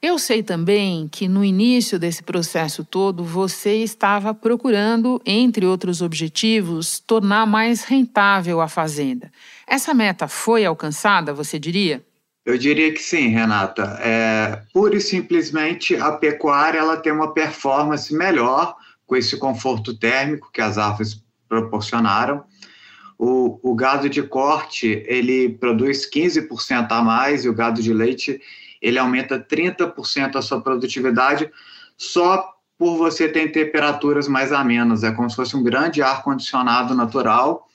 Eu 0.00 0.18
sei 0.18 0.42
também 0.42 1.08
que 1.08 1.28
no 1.28 1.44
início 1.44 1.98
desse 1.98 2.22
processo 2.22 2.84
todo 2.84 3.22
você 3.22 3.82
estava 3.82 4.32
procurando, 4.32 5.20
entre 5.26 5.66
outros 5.66 6.00
objetivos, 6.00 6.98
tornar 7.00 7.46
mais 7.46 7.84
rentável 7.84 8.62
a 8.62 8.68
fazenda. 8.68 9.30
Essa 9.66 9.92
meta 9.92 10.26
foi 10.26 10.64
alcançada, 10.64 11.34
você 11.34 11.58
diria? 11.58 12.02
Eu 12.44 12.58
diria 12.58 12.92
que 12.92 13.00
sim, 13.00 13.28
Renata. 13.28 13.98
É, 14.02 14.62
pura 14.72 14.96
e 14.96 15.00
simplesmente 15.00 15.96
a 15.96 16.12
pecuária 16.12 16.78
ela 16.78 16.96
tem 16.96 17.12
uma 17.12 17.32
performance 17.32 18.14
melhor 18.14 18.76
com 19.06 19.16
esse 19.16 19.36
conforto 19.38 19.96
térmico 19.96 20.50
que 20.52 20.60
as 20.60 20.76
árvores 20.76 21.22
proporcionaram. 21.48 22.44
O, 23.18 23.58
o 23.62 23.74
gado 23.74 24.10
de 24.10 24.22
corte 24.22 25.02
ele 25.06 25.50
produz 25.50 26.08
15% 26.10 26.88
a 26.90 27.02
mais 27.02 27.44
e 27.44 27.48
o 27.48 27.54
gado 27.54 27.80
de 27.80 27.92
leite 27.94 28.40
ele 28.82 28.98
aumenta 28.98 29.38
30% 29.38 30.36
a 30.36 30.42
sua 30.42 30.60
produtividade 30.60 31.50
só 31.96 32.52
por 32.76 32.98
você 32.98 33.28
ter 33.28 33.52
temperaturas 33.52 34.28
mais 34.28 34.52
amenas. 34.52 35.04
É 35.04 35.12
como 35.12 35.30
se 35.30 35.36
fosse 35.36 35.56
um 35.56 35.62
grande 35.62 36.02
ar-condicionado 36.02 36.94
natural. 36.94 37.68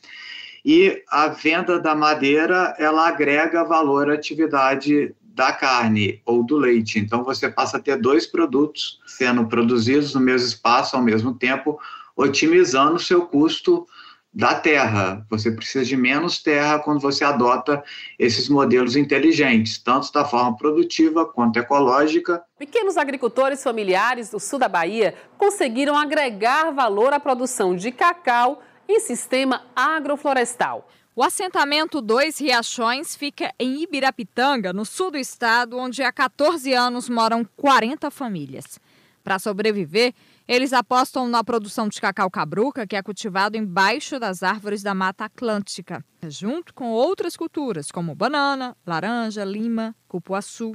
E 0.65 1.03
a 1.09 1.27
venda 1.27 1.79
da 1.79 1.95
madeira, 1.95 2.75
ela 2.77 3.07
agrega 3.07 3.63
valor 3.63 4.09
à 4.09 4.13
atividade 4.13 5.15
da 5.21 5.53
carne 5.53 6.21
ou 6.25 6.43
do 6.43 6.57
leite. 6.57 6.99
Então, 6.99 7.23
você 7.23 7.49
passa 7.49 7.77
a 7.77 7.79
ter 7.79 7.97
dois 7.97 8.27
produtos 8.27 8.99
sendo 9.05 9.47
produzidos 9.47 10.13
no 10.13 10.19
mesmo 10.19 10.47
espaço 10.47 10.95
ao 10.95 11.01
mesmo 11.01 11.33
tempo, 11.33 11.79
otimizando 12.15 12.95
o 12.95 12.99
seu 12.99 13.25
custo 13.25 13.87
da 14.33 14.53
terra. 14.53 15.25
Você 15.29 15.51
precisa 15.51 15.83
de 15.83 15.97
menos 15.97 16.39
terra 16.41 16.79
quando 16.79 16.99
você 16.99 17.23
adota 17.23 17.83
esses 18.17 18.47
modelos 18.47 18.95
inteligentes, 18.95 19.77
tanto 19.77 20.11
da 20.11 20.23
forma 20.23 20.55
produtiva 20.55 21.25
quanto 21.25 21.57
ecológica. 21.57 22.43
Pequenos 22.57 22.97
agricultores 22.97 23.63
familiares 23.63 24.29
do 24.29 24.39
sul 24.39 24.59
da 24.59 24.67
Bahia 24.67 25.15
conseguiram 25.37 25.97
agregar 25.97 26.71
valor 26.71 27.13
à 27.13 27.19
produção 27.19 27.75
de 27.75 27.91
cacau 27.91 28.61
em 28.89 28.99
sistema 28.99 29.61
agroflorestal. 29.75 30.89
O 31.15 31.21
assentamento 31.21 32.01
Dois 32.01 32.39
Riachões 32.39 33.15
fica 33.15 33.53
em 33.59 33.83
Ibirapitanga, 33.83 34.73
no 34.73 34.83
sul 34.83 35.11
do 35.11 35.17
estado, 35.17 35.77
onde 35.77 36.01
há 36.01 36.11
14 36.11 36.73
anos 36.73 37.07
moram 37.07 37.45
40 37.55 38.09
famílias. 38.09 38.79
Para 39.23 39.37
sobreviver, 39.37 40.13
eles 40.47 40.73
apostam 40.73 41.27
na 41.27 41.43
produção 41.43 41.87
de 41.87 42.01
cacau 42.01 42.31
cabruca, 42.31 42.87
que 42.87 42.95
é 42.95 43.03
cultivado 43.03 43.57
embaixo 43.57 44.19
das 44.19 44.41
árvores 44.41 44.81
da 44.81 44.95
Mata 44.95 45.25
Atlântica, 45.25 46.03
junto 46.27 46.73
com 46.73 46.89
outras 46.89 47.37
culturas, 47.37 47.91
como 47.91 48.15
banana, 48.15 48.75
laranja, 48.87 49.43
lima, 49.43 49.95
cupuaçu. 50.07 50.73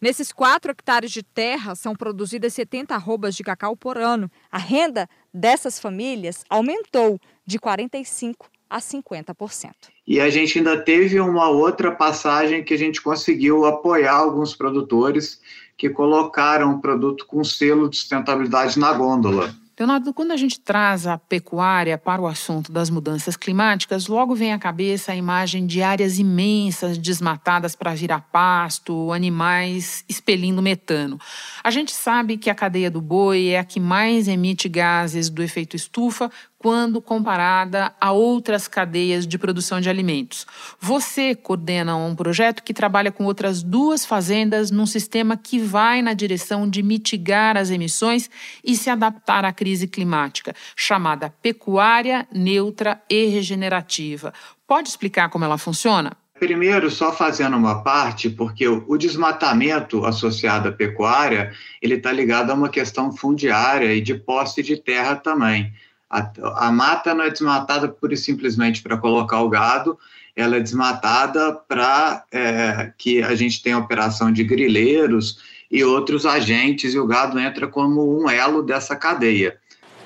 Nesses 0.00 0.30
4 0.30 0.70
hectares 0.70 1.10
de 1.10 1.24
terra 1.24 1.74
são 1.74 1.96
produzidas 1.96 2.54
70 2.54 2.94
arrobas 2.94 3.34
de 3.34 3.42
cacau 3.42 3.76
por 3.76 3.98
ano. 3.98 4.30
A 4.52 4.58
renda 4.58 5.08
dessas 5.34 5.80
famílias 5.80 6.44
aumentou 6.48 7.18
de 7.48 7.58
45% 7.58 8.34
a 8.68 8.78
50%. 8.78 9.70
E 10.06 10.20
a 10.20 10.28
gente 10.28 10.58
ainda 10.58 10.78
teve 10.78 11.18
uma 11.18 11.48
outra 11.48 11.90
passagem 11.90 12.62
que 12.62 12.74
a 12.74 12.76
gente 12.76 13.00
conseguiu 13.00 13.64
apoiar 13.64 14.12
alguns 14.12 14.54
produtores 14.54 15.40
que 15.74 15.88
colocaram 15.88 16.74
o 16.74 16.80
produto 16.80 17.24
com 17.24 17.42
selo 17.42 17.88
de 17.88 17.96
sustentabilidade 17.96 18.78
na 18.78 18.92
gôndola. 18.92 19.54
Leonardo, 19.78 20.12
quando 20.12 20.32
a 20.32 20.36
gente 20.36 20.58
traz 20.58 21.06
a 21.06 21.16
pecuária 21.16 21.96
para 21.96 22.20
o 22.20 22.26
assunto 22.26 22.72
das 22.72 22.90
mudanças 22.90 23.36
climáticas, 23.36 24.08
logo 24.08 24.34
vem 24.34 24.52
à 24.52 24.58
cabeça 24.58 25.12
a 25.12 25.16
imagem 25.16 25.68
de 25.68 25.80
áreas 25.80 26.18
imensas 26.18 26.98
desmatadas 26.98 27.76
para 27.76 27.94
virar 27.94 28.22
pasto, 28.32 29.12
animais 29.12 30.04
expelindo 30.08 30.60
metano. 30.60 31.16
A 31.62 31.70
gente 31.70 31.92
sabe 31.92 32.36
que 32.36 32.50
a 32.50 32.56
cadeia 32.56 32.90
do 32.90 33.00
boi 33.00 33.50
é 33.50 33.60
a 33.60 33.64
que 33.64 33.78
mais 33.78 34.26
emite 34.26 34.68
gases 34.68 35.30
do 35.30 35.44
efeito 35.44 35.76
estufa, 35.76 36.28
quando 36.58 37.00
comparada 37.00 37.94
a 38.00 38.10
outras 38.10 38.66
cadeias 38.66 39.26
de 39.26 39.38
produção 39.38 39.80
de 39.80 39.88
alimentos. 39.88 40.44
Você 40.80 41.34
coordena 41.34 41.96
um 41.96 42.16
projeto 42.16 42.62
que 42.64 42.74
trabalha 42.74 43.12
com 43.12 43.24
outras 43.24 43.62
duas 43.62 44.04
fazendas 44.04 44.70
num 44.70 44.86
sistema 44.86 45.36
que 45.36 45.58
vai 45.58 46.02
na 46.02 46.12
direção 46.12 46.68
de 46.68 46.82
mitigar 46.82 47.56
as 47.56 47.70
emissões 47.70 48.28
e 48.64 48.76
se 48.76 48.90
adaptar 48.90 49.44
à 49.44 49.52
crise 49.52 49.86
climática, 49.86 50.52
chamada 50.74 51.30
pecuária 51.40 52.26
neutra 52.32 53.00
e 53.08 53.26
regenerativa. 53.26 54.32
Pode 54.66 54.88
explicar 54.88 55.28
como 55.28 55.44
ela 55.44 55.56
funciona? 55.56 56.12
Primeiro, 56.38 56.88
só 56.88 57.12
fazendo 57.12 57.56
uma 57.56 57.82
parte, 57.82 58.30
porque 58.30 58.66
o 58.68 58.96
desmatamento 58.96 60.04
associado 60.04 60.68
à 60.68 60.72
pecuária, 60.72 61.52
ele 61.82 61.94
está 61.94 62.12
ligado 62.12 62.50
a 62.50 62.54
uma 62.54 62.68
questão 62.68 63.12
fundiária 63.12 63.92
e 63.92 64.00
de 64.00 64.14
posse 64.14 64.62
de 64.62 64.76
terra 64.76 65.16
também. 65.16 65.72
A, 66.10 66.30
a 66.66 66.72
mata 66.72 67.14
não 67.14 67.24
é 67.24 67.30
desmatada 67.30 67.88
pura 67.88 68.14
e 68.14 68.16
simplesmente 68.16 68.82
para 68.82 68.96
colocar 68.96 69.42
o 69.42 69.48
gado, 69.48 69.98
ela 70.34 70.56
é 70.56 70.60
desmatada 70.60 71.52
para 71.52 72.24
é, 72.32 72.92
que 72.96 73.22
a 73.22 73.34
gente 73.34 73.62
tenha 73.62 73.76
operação 73.76 74.32
de 74.32 74.44
grileiros 74.44 75.38
e 75.70 75.84
outros 75.84 76.24
agentes, 76.24 76.94
e 76.94 76.98
o 76.98 77.06
gado 77.06 77.38
entra 77.38 77.66
como 77.66 78.22
um 78.22 78.30
elo 78.30 78.62
dessa 78.62 78.96
cadeia. 78.96 79.58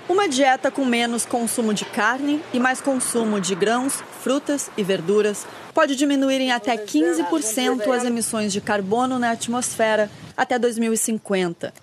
Uma 0.09 0.29
dieta 0.29 0.71
com 0.71 0.85
menos 0.85 1.25
consumo 1.25 1.73
de 1.73 1.85
carne 1.85 2.43
e 2.53 2.59
mais 2.59 2.81
consumo 2.81 3.41
de 3.41 3.55
grãos, 3.55 4.03
frutas 4.21 4.71
e 4.77 4.83
verduras 4.83 5.47
pode 5.73 5.95
diminuir 5.95 6.41
em 6.41 6.51
até 6.51 6.77
15% 6.77 7.89
as 7.95 8.05
emissões 8.05 8.53
de 8.53 8.61
carbono 8.61 9.19
na 9.19 9.31
atmosfera 9.31 10.11
até 10.37 10.59
2050 10.59 11.82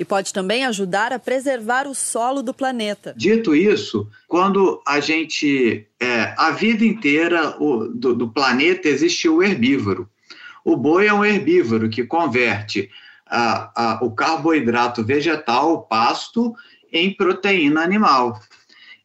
e 0.00 0.04
pode 0.04 0.32
também 0.32 0.64
ajudar 0.64 1.12
a 1.12 1.18
preservar 1.18 1.86
o 1.86 1.94
solo 1.94 2.42
do 2.42 2.54
planeta. 2.54 3.12
Dito 3.14 3.54
isso, 3.54 4.08
quando 4.26 4.82
a 4.86 4.98
gente. 4.98 5.86
É, 6.00 6.34
a 6.38 6.50
vida 6.52 6.82
inteira 6.82 7.54
o, 7.62 7.86
do, 7.86 8.14
do 8.14 8.26
planeta 8.26 8.88
existe 8.88 9.28
o 9.28 9.42
herbívoro. 9.42 10.08
O 10.64 10.74
boi 10.74 11.06
é 11.06 11.12
um 11.12 11.22
herbívoro 11.22 11.90
que 11.90 12.02
converte 12.02 12.88
a, 13.26 13.98
a, 13.98 13.98
o 14.02 14.10
carboidrato 14.10 15.04
vegetal, 15.04 15.74
o 15.74 15.82
pasto, 15.82 16.54
em 16.90 17.12
proteína 17.12 17.82
animal. 17.82 18.40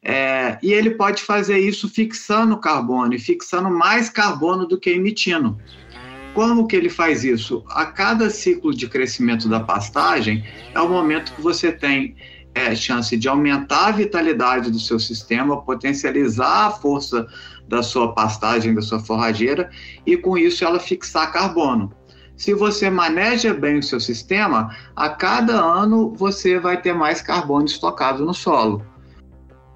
É, 0.01 0.57
e 0.63 0.71
ele 0.71 0.91
pode 0.91 1.21
fazer 1.21 1.57
isso 1.57 1.89
fixando 1.89 2.57
carbono 2.57 3.13
e 3.13 3.19
fixando 3.19 3.69
mais 3.69 4.09
carbono 4.09 4.65
do 4.65 4.79
que 4.79 4.91
emitindo. 4.91 5.59
Como 6.35 6.67
que 6.67 6.75
ele 6.75 6.89
faz 6.89 7.23
isso? 7.23 7.63
A 7.69 7.85
cada 7.85 8.29
ciclo 8.29 8.75
de 8.75 8.89
crescimento 8.89 9.47
da 9.47 9.61
pastagem 9.61 10.43
é 10.73 10.81
o 10.81 10.89
momento 10.89 11.33
que 11.33 11.41
você 11.41 11.71
tem 11.71 12.13
é, 12.53 12.75
chance 12.75 13.15
de 13.15 13.29
aumentar 13.29 13.87
a 13.87 13.91
vitalidade 13.91 14.69
do 14.69 14.77
seu 14.77 14.99
sistema, 14.99 15.61
potencializar 15.61 16.67
a 16.67 16.71
força 16.71 17.25
da 17.69 17.81
sua 17.81 18.13
pastagem, 18.13 18.75
da 18.75 18.81
sua 18.81 18.99
forrageira, 18.99 19.69
e 20.05 20.17
com 20.17 20.37
isso 20.37 20.65
ela 20.65 20.77
fixar 20.77 21.31
carbono. 21.31 21.93
Se 22.35 22.53
você 22.53 22.89
maneja 22.89 23.53
bem 23.53 23.79
o 23.79 23.83
seu 23.83 24.01
sistema, 24.01 24.75
a 24.93 25.07
cada 25.07 25.53
ano 25.53 26.13
você 26.17 26.59
vai 26.59 26.81
ter 26.81 26.93
mais 26.93 27.21
carbono 27.21 27.65
estocado 27.65 28.25
no 28.25 28.33
solo. 28.33 28.85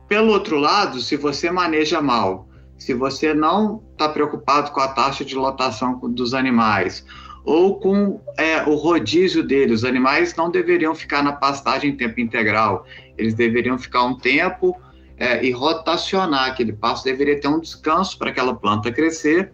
Pelo 0.09 0.33
outro 0.33 0.57
lado, 0.57 0.99
se 0.99 1.15
você 1.15 1.49
maneja 1.49 2.01
mal 2.01 2.48
se 2.79 2.93
você 2.93 3.33
não 3.33 3.83
está 3.91 4.07
preocupado 4.07 4.71
com 4.71 4.79
a 4.79 4.87
taxa 4.87 5.25
de 5.25 5.35
lotação 5.35 5.99
dos 5.99 6.33
animais 6.33 7.05
ou 7.43 7.79
com 7.79 8.21
é, 8.37 8.63
o 8.63 8.75
rodízio 8.75 9.43
deles, 9.43 9.81
os 9.81 9.85
animais 9.85 10.35
não 10.35 10.49
deveriam 10.49 10.95
ficar 10.95 11.21
na 11.21 11.33
pastagem 11.33 11.91
em 11.91 11.97
tempo 11.97 12.19
integral, 12.19 12.85
eles 13.17 13.33
deveriam 13.33 13.77
ficar 13.77 14.03
um 14.03 14.17
tempo 14.17 14.79
é, 15.17 15.43
e 15.43 15.51
rotacionar 15.51 16.49
aquele 16.49 16.71
pasto, 16.71 17.03
deveria 17.03 17.39
ter 17.39 17.49
um 17.49 17.59
descanso 17.59 18.17
para 18.17 18.29
aquela 18.29 18.55
planta 18.55 18.91
crescer 18.91 19.51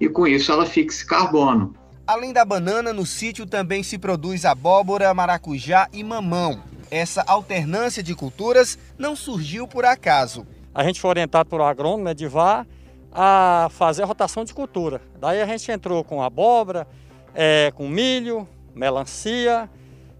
e 0.00 0.08
com 0.08 0.26
isso 0.26 0.50
ela 0.50 0.66
fixe 0.66 1.06
carbono. 1.06 1.74
Além 2.06 2.32
da 2.32 2.44
banana, 2.44 2.92
no 2.92 3.06
sítio 3.06 3.46
também 3.46 3.82
se 3.82 3.98
produz 3.98 4.44
abóbora, 4.44 5.14
maracujá 5.14 5.88
e 5.92 6.02
mamão. 6.02 6.62
Essa 6.90 7.22
alternância 7.26 8.02
de 8.02 8.14
culturas 8.14 8.78
não 8.98 9.16
surgiu 9.16 9.66
por 9.66 9.84
acaso 9.84 10.46
a 10.74 10.82
gente 10.82 11.00
foi 11.00 11.10
orientado 11.10 11.48
por 11.48 11.60
agrônomo, 11.60 12.08
Edivar, 12.08 12.66
a 13.12 13.68
fazer 13.70 14.02
a 14.02 14.06
rotação 14.06 14.44
de 14.44 14.52
cultura. 14.52 15.00
Daí 15.20 15.40
a 15.40 15.46
gente 15.46 15.70
entrou 15.70 16.02
com 16.02 16.20
abóbora, 16.20 16.86
é, 17.32 17.72
com 17.74 17.88
milho, 17.88 18.46
melancia 18.74 19.70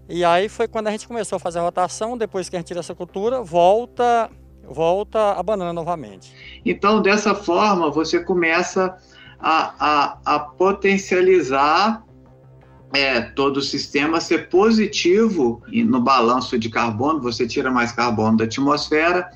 E 0.07 0.23
aí 0.23 0.47
foi 0.47 0.67
quando 0.67 0.87
a 0.87 0.91
gente 0.91 1.07
começou 1.07 1.35
a 1.35 1.39
fazer 1.39 1.59
a 1.59 1.63
rotação, 1.63 2.17
depois 2.17 2.47
que 2.47 2.55
a 2.55 2.59
gente 2.59 2.67
tira 2.67 2.79
essa 2.79 2.95
cultura, 2.95 3.41
volta, 3.41 4.29
volta 4.63 5.31
a 5.33 5.43
banana 5.43 5.73
novamente. 5.73 6.31
Então, 6.63 7.01
dessa 7.01 7.35
forma, 7.35 7.91
você 7.91 8.23
começa 8.23 8.97
a, 9.39 9.73
a, 9.79 10.35
a 10.35 10.39
potencializar 10.39 12.03
é, 12.93 13.19
todo 13.19 13.57
o 13.57 13.61
sistema 13.61 14.21
ser 14.21 14.47
positivo 14.49 15.61
no 15.67 15.99
balanço 15.99 16.57
de 16.57 16.69
carbono, 16.69 17.19
você 17.19 17.45
tira 17.45 17.69
mais 17.69 17.91
carbono 17.91 18.37
da 18.37 18.45
atmosfera, 18.45 19.29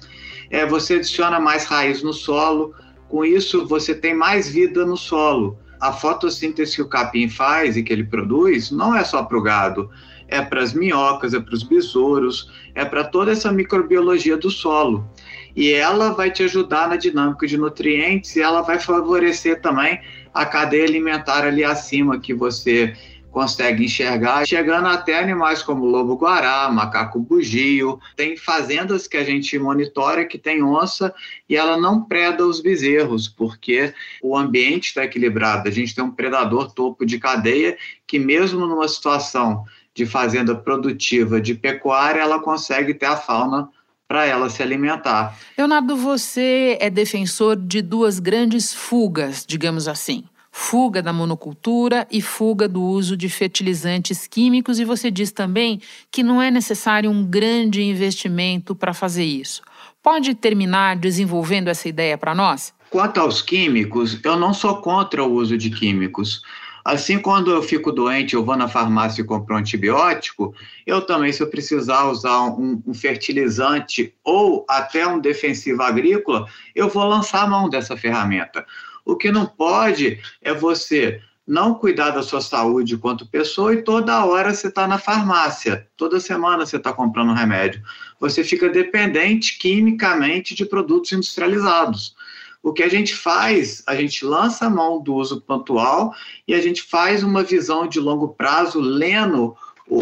é, 0.49 0.65
você 0.65 0.95
adiciona 0.95 1.39
mais 1.39 1.65
raiz 1.65 2.01
no 2.01 2.13
solo, 2.13 2.73
com 3.07 3.23
isso 3.25 3.67
você 3.67 3.93
tem 3.93 4.13
mais 4.13 4.49
vida 4.49 4.85
no 4.85 4.97
solo. 4.97 5.57
A 5.79 5.93
fotossíntese 5.93 6.75
que 6.75 6.81
o 6.81 6.89
capim 6.89 7.29
faz 7.29 7.77
e 7.77 7.83
que 7.83 7.93
ele 7.93 8.03
produz 8.03 8.69
não 8.69 8.95
é 8.95 9.03
só 9.03 9.23
para 9.23 9.37
o 9.37 9.41
gado, 9.41 9.89
é 10.27 10.41
para 10.41 10.61
as 10.61 10.73
minhocas, 10.73 11.33
é 11.33 11.39
para 11.39 11.53
os 11.53 11.63
besouros, 11.63 12.51
é 12.75 12.85
para 12.85 13.03
toda 13.03 13.31
essa 13.31 13.51
microbiologia 13.51 14.37
do 14.37 14.49
solo. 14.49 15.09
E 15.55 15.71
ela 15.73 16.11
vai 16.11 16.29
te 16.31 16.43
ajudar 16.43 16.87
na 16.87 16.95
dinâmica 16.95 17.47
de 17.47 17.57
nutrientes 17.57 18.35
e 18.35 18.41
ela 18.41 18.61
vai 18.61 18.79
favorecer 18.79 19.61
também 19.61 19.99
a 20.33 20.45
cadeia 20.45 20.85
alimentar 20.85 21.43
ali 21.43 21.63
acima 21.63 22.19
que 22.19 22.33
você 22.33 22.93
consegue 23.31 23.85
enxergar, 23.85 24.45
chegando 24.45 24.87
até 24.87 25.19
animais 25.19 25.61
como 25.61 25.85
lobo-guará, 25.85 26.69
macaco 26.71 27.19
bugio. 27.19 27.99
Tem 28.15 28.35
fazendas 28.35 29.07
que 29.07 29.17
a 29.17 29.23
gente 29.23 29.57
monitora 29.57 30.25
que 30.25 30.37
tem 30.37 30.63
onça 30.63 31.13
e 31.47 31.55
ela 31.55 31.77
não 31.77 32.03
preda 32.03 32.45
os 32.45 32.59
bezerros, 32.59 33.27
porque 33.27 33.93
o 34.21 34.37
ambiente 34.37 34.87
está 34.87 35.03
equilibrado. 35.03 35.67
A 35.67 35.71
gente 35.71 35.93
tem 35.93 36.03
um 36.03 36.11
predador 36.11 36.71
topo 36.71 37.05
de 37.05 37.19
cadeia 37.19 37.77
que 38.07 38.19
mesmo 38.19 38.65
numa 38.65 38.87
situação 38.87 39.63
de 39.93 40.05
fazenda 40.05 40.55
produtiva 40.55 41.41
de 41.41 41.53
pecuária, 41.53 42.21
ela 42.21 42.39
consegue 42.39 42.93
ter 42.93 43.05
a 43.05 43.17
fauna 43.17 43.69
para 44.07 44.25
ela 44.25 44.49
se 44.49 44.63
alimentar. 44.63 45.37
Leonardo, 45.55 45.95
você 45.95 46.77
é 46.81 46.89
defensor 46.89 47.55
de 47.55 47.79
duas 47.81 48.17
grandes 48.17 48.73
fugas, 48.73 49.45
digamos 49.47 49.87
assim. 49.87 50.23
Fuga 50.51 51.01
da 51.01 51.13
monocultura 51.13 52.07
e 52.11 52.21
fuga 52.21 52.67
do 52.67 52.81
uso 52.81 53.15
de 53.15 53.29
fertilizantes 53.29 54.27
químicos, 54.27 54.79
e 54.79 54.85
você 54.85 55.11
diz 55.11 55.31
também 55.31 55.81
que 56.11 56.23
não 56.23 56.41
é 56.41 56.49
necessário 56.49 57.09
um 57.09 57.23
grande 57.23 57.81
investimento 57.81 58.75
para 58.75 58.93
fazer 58.93 59.23
isso. 59.23 59.61
Pode 60.01 60.33
terminar 60.33 60.95
desenvolvendo 60.95 61.67
essa 61.67 61.87
ideia 61.87 62.17
para 62.17 62.33
nós? 62.33 62.73
Quanto 62.89 63.19
aos 63.19 63.41
químicos, 63.41 64.19
eu 64.23 64.35
não 64.35 64.53
sou 64.53 64.77
contra 64.77 65.23
o 65.23 65.31
uso 65.31 65.57
de 65.57 65.69
químicos. 65.69 66.41
Assim, 66.83 67.19
quando 67.19 67.51
eu 67.51 67.61
fico 67.61 67.91
doente, 67.91 68.33
eu 68.33 68.43
vou 68.43 68.55
na 68.55 68.67
farmácia 68.67 69.21
e 69.21 69.25
compro 69.25 69.53
um 69.53 69.59
antibiótico, 69.59 70.55
eu 70.87 71.01
também, 71.01 71.31
se 71.31 71.43
eu 71.43 71.47
precisar 71.47 72.05
usar 72.05 72.41
um, 72.45 72.81
um, 72.87 72.93
fertilizante 72.93 74.13
ou 74.23 74.65
até 74.67 75.05
um 75.05 75.19
defensivo 75.19 75.83
agrícola, 75.83 76.47
eu 76.73 76.89
vou 76.89 77.03
lançar 77.03 77.43
a 77.43 77.47
mão 77.47 77.69
dessa 77.69 77.95
ferramenta. 77.95 78.65
O 79.09 79.15
que 79.15 79.31
não 79.31 79.47
pode 79.47 80.19
é 80.39 80.53
você 80.53 81.19
não 81.47 81.73
cuidar 81.73 82.11
da 82.11 82.21
sua 82.21 82.41
saúde 82.41 82.95
quanto 82.95 83.25
pessoa 83.25 83.73
e 83.73 83.81
toda 83.81 84.23
hora 84.23 84.53
você 84.53 84.67
está 84.67 84.87
na 84.87 84.99
farmácia, 84.99 85.87
toda 85.97 86.19
semana 86.19 86.63
você 86.63 86.77
está 86.77 86.93
comprando 86.93 87.33
remédio. 87.33 87.81
Você 88.19 88.43
fica 88.43 88.69
dependente 88.69 89.57
quimicamente 89.57 90.53
de 90.53 90.63
produtos 90.63 91.11
industrializados. 91.11 92.15
O 92.61 92.71
que 92.71 92.83
a 92.83 92.87
gente 92.87 93.15
faz, 93.15 93.81
a 93.87 93.95
gente 93.95 94.23
lança 94.23 94.67
a 94.67 94.69
mão 94.69 95.01
do 95.01 95.15
uso 95.15 95.41
pontual 95.41 96.13
e 96.47 96.53
a 96.53 96.61
gente 96.61 96.83
faz 96.83 97.23
uma 97.23 97.41
visão 97.41 97.87
de 97.87 97.99
longo 97.99 98.27
prazo, 98.35 98.79
lendo 98.79 99.57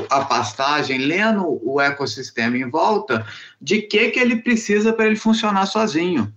a 0.09 0.25
pastagem, 0.25 0.97
lendo 0.97 1.61
o 1.63 1.79
ecossistema 1.79 2.57
em 2.57 2.69
volta, 2.69 3.25
de 3.61 3.83
que, 3.83 4.09
que 4.09 4.19
ele 4.19 4.41
precisa 4.41 4.91
para 4.91 5.05
ele 5.05 5.15
funcionar 5.15 5.65
sozinho. 5.65 6.33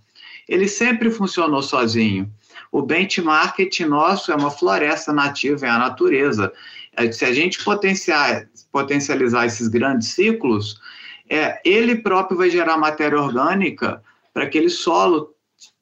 Ele 0.47 0.69
sempre 0.69 1.11
funcionou 1.11 1.61
sozinho. 1.61 2.31
O 2.71 2.81
benchmark 2.81 3.59
nosso 3.87 4.31
é 4.31 4.35
uma 4.35 4.49
floresta 4.49 5.11
nativa, 5.11 5.65
é 5.65 5.69
a 5.69 5.77
natureza. 5.77 6.53
É, 6.95 7.11
se 7.11 7.25
a 7.25 7.33
gente 7.33 7.59
potencializar 8.71 9.45
esses 9.45 9.67
grandes 9.67 10.09
ciclos, 10.09 10.79
é, 11.29 11.59
ele 11.65 11.97
próprio 11.97 12.37
vai 12.37 12.49
gerar 12.49 12.77
matéria 12.77 13.19
orgânica 13.19 14.01
para 14.33 14.43
aquele 14.43 14.69
solo 14.69 15.35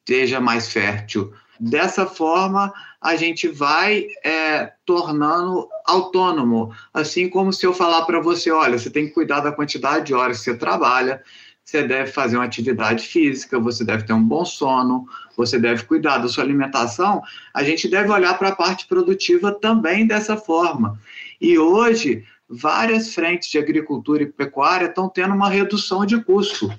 seja 0.07 0.39
mais 0.39 0.71
fértil. 0.73 1.31
Dessa 1.59 2.07
forma, 2.07 2.73
a 3.01 3.15
gente 3.15 3.47
vai 3.47 4.07
é, 4.23 4.71
tornando 4.85 5.67
autônomo. 5.85 6.73
Assim 6.93 7.29
como 7.29 7.53
se 7.53 7.65
eu 7.65 7.73
falar 7.73 8.05
para 8.05 8.19
você: 8.19 8.49
olha, 8.49 8.79
você 8.79 8.89
tem 8.89 9.07
que 9.07 9.13
cuidar 9.13 9.41
da 9.41 9.51
quantidade 9.51 10.07
de 10.07 10.13
horas 10.13 10.39
que 10.39 10.45
você 10.45 10.57
trabalha, 10.57 11.21
você 11.69 11.83
deve 11.83 12.11
fazer 12.11 12.35
uma 12.35 12.45
atividade 12.45 13.07
física, 13.07 13.59
você 13.59 13.83
deve 13.85 14.03
ter 14.03 14.13
um 14.13 14.23
bom 14.23 14.43
sono, 14.43 15.07
você 15.37 15.59
deve 15.59 15.83
cuidar 15.83 16.17
da 16.17 16.27
sua 16.27 16.43
alimentação. 16.43 17.21
A 17.53 17.63
gente 17.63 17.87
deve 17.87 18.09
olhar 18.09 18.37
para 18.39 18.49
a 18.49 18.55
parte 18.55 18.87
produtiva 18.87 19.51
também 19.51 20.07
dessa 20.07 20.35
forma. 20.35 20.99
E 21.39 21.59
hoje, 21.59 22.25
várias 22.49 23.13
frentes 23.13 23.49
de 23.49 23.59
agricultura 23.59 24.23
e 24.23 24.25
pecuária 24.25 24.87
estão 24.87 25.07
tendo 25.07 25.35
uma 25.35 25.47
redução 25.47 26.05
de 26.07 26.19
custo, 26.23 26.73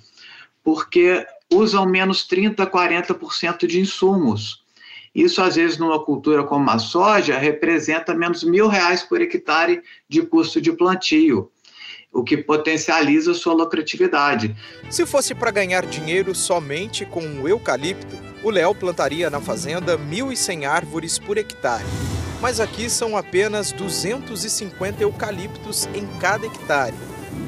porque 0.64 1.24
usam 1.52 1.86
menos 1.86 2.26
30%, 2.28 2.56
40% 2.56 3.66
de 3.68 3.80
insumos. 3.80 4.64
Isso, 5.14 5.40
às 5.40 5.54
vezes, 5.54 5.78
numa 5.78 6.04
cultura 6.04 6.42
como 6.42 6.68
a 6.68 6.78
soja, 6.78 7.38
representa 7.38 8.14
menos 8.14 8.42
mil 8.42 8.66
reais 8.66 9.02
por 9.02 9.20
hectare 9.20 9.82
de 10.08 10.22
custo 10.22 10.60
de 10.60 10.72
plantio, 10.72 11.50
o 12.12 12.24
que 12.24 12.36
potencializa 12.36 13.34
sua 13.34 13.54
lucratividade. 13.54 14.54
Se 14.88 15.06
fosse 15.06 15.34
para 15.34 15.50
ganhar 15.50 15.86
dinheiro 15.86 16.34
somente 16.34 17.04
com 17.04 17.20
o 17.40 17.48
eucalipto, 17.48 18.16
o 18.42 18.50
Léo 18.50 18.74
plantaria 18.74 19.30
na 19.30 19.40
fazenda 19.40 19.98
1.100 19.98 20.66
árvores 20.66 21.18
por 21.18 21.38
hectare. 21.38 21.84
Mas 22.40 22.58
aqui 22.58 22.88
são 22.88 23.16
apenas 23.16 23.70
250 23.72 25.02
eucaliptos 25.02 25.86
em 25.94 26.06
cada 26.18 26.46
hectare. 26.46 26.94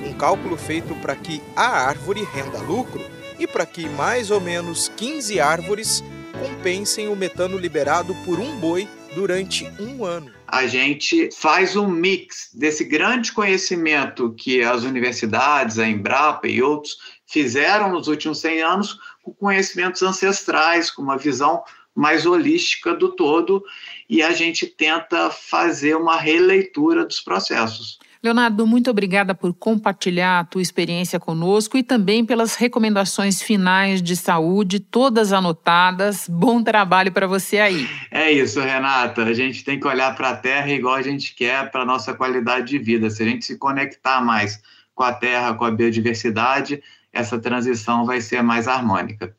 Um 0.04 0.12
cálculo 0.12 0.56
feito 0.56 0.94
para 0.96 1.16
que 1.16 1.42
a 1.56 1.86
árvore 1.88 2.22
renda 2.22 2.58
lucro 2.58 3.02
e 3.38 3.46
para 3.46 3.66
que 3.66 3.88
mais 3.88 4.30
ou 4.30 4.40
menos 4.40 4.88
15 4.96 5.40
árvores 5.40 6.04
compensem 6.38 7.08
o 7.08 7.16
metano 7.16 7.58
liberado 7.58 8.14
por 8.24 8.38
um 8.38 8.56
boi 8.58 8.88
durante 9.14 9.64
um 9.80 10.04
ano. 10.04 10.41
A 10.52 10.66
gente 10.66 11.30
faz 11.32 11.76
um 11.76 11.88
mix 11.88 12.50
desse 12.52 12.84
grande 12.84 13.32
conhecimento 13.32 14.34
que 14.34 14.62
as 14.62 14.84
universidades, 14.84 15.78
a 15.78 15.88
Embrapa 15.88 16.46
e 16.46 16.62
outros 16.62 16.98
fizeram 17.26 17.90
nos 17.90 18.06
últimos 18.06 18.40
100 18.40 18.60
anos 18.60 18.98
com 19.22 19.32
conhecimentos 19.32 20.02
ancestrais, 20.02 20.90
com 20.90 21.00
uma 21.00 21.16
visão 21.16 21.64
mais 21.94 22.26
holística 22.26 22.94
do 22.94 23.16
todo, 23.16 23.64
e 24.10 24.22
a 24.22 24.32
gente 24.32 24.66
tenta 24.66 25.30
fazer 25.30 25.96
uma 25.96 26.18
releitura 26.18 27.06
dos 27.06 27.20
processos. 27.20 27.98
Leonardo, 28.22 28.64
muito 28.68 28.88
obrigada 28.88 29.34
por 29.34 29.52
compartilhar 29.52 30.38
a 30.38 30.44
tua 30.44 30.62
experiência 30.62 31.18
conosco 31.18 31.76
e 31.76 31.82
também 31.82 32.24
pelas 32.24 32.54
recomendações 32.54 33.42
finais 33.42 34.00
de 34.00 34.14
saúde, 34.14 34.78
todas 34.78 35.32
anotadas. 35.32 36.28
Bom 36.28 36.62
trabalho 36.62 37.10
para 37.10 37.26
você 37.26 37.58
aí. 37.58 37.88
É 38.22 38.30
isso, 38.30 38.60
Renata. 38.60 39.24
A 39.24 39.34
gente 39.34 39.64
tem 39.64 39.80
que 39.80 39.86
olhar 39.86 40.14
para 40.14 40.30
a 40.30 40.36
terra 40.36 40.70
igual 40.70 40.94
a 40.94 41.02
gente 41.02 41.34
quer 41.34 41.68
para 41.72 41.82
a 41.82 41.84
nossa 41.84 42.14
qualidade 42.14 42.68
de 42.68 42.78
vida. 42.78 43.10
Se 43.10 43.20
a 43.20 43.26
gente 43.26 43.44
se 43.44 43.58
conectar 43.58 44.20
mais 44.20 44.62
com 44.94 45.02
a 45.02 45.12
terra, 45.12 45.54
com 45.54 45.64
a 45.64 45.72
biodiversidade, 45.72 46.80
essa 47.12 47.36
transição 47.36 48.06
vai 48.06 48.20
ser 48.20 48.40
mais 48.40 48.68
harmônica. 48.68 49.36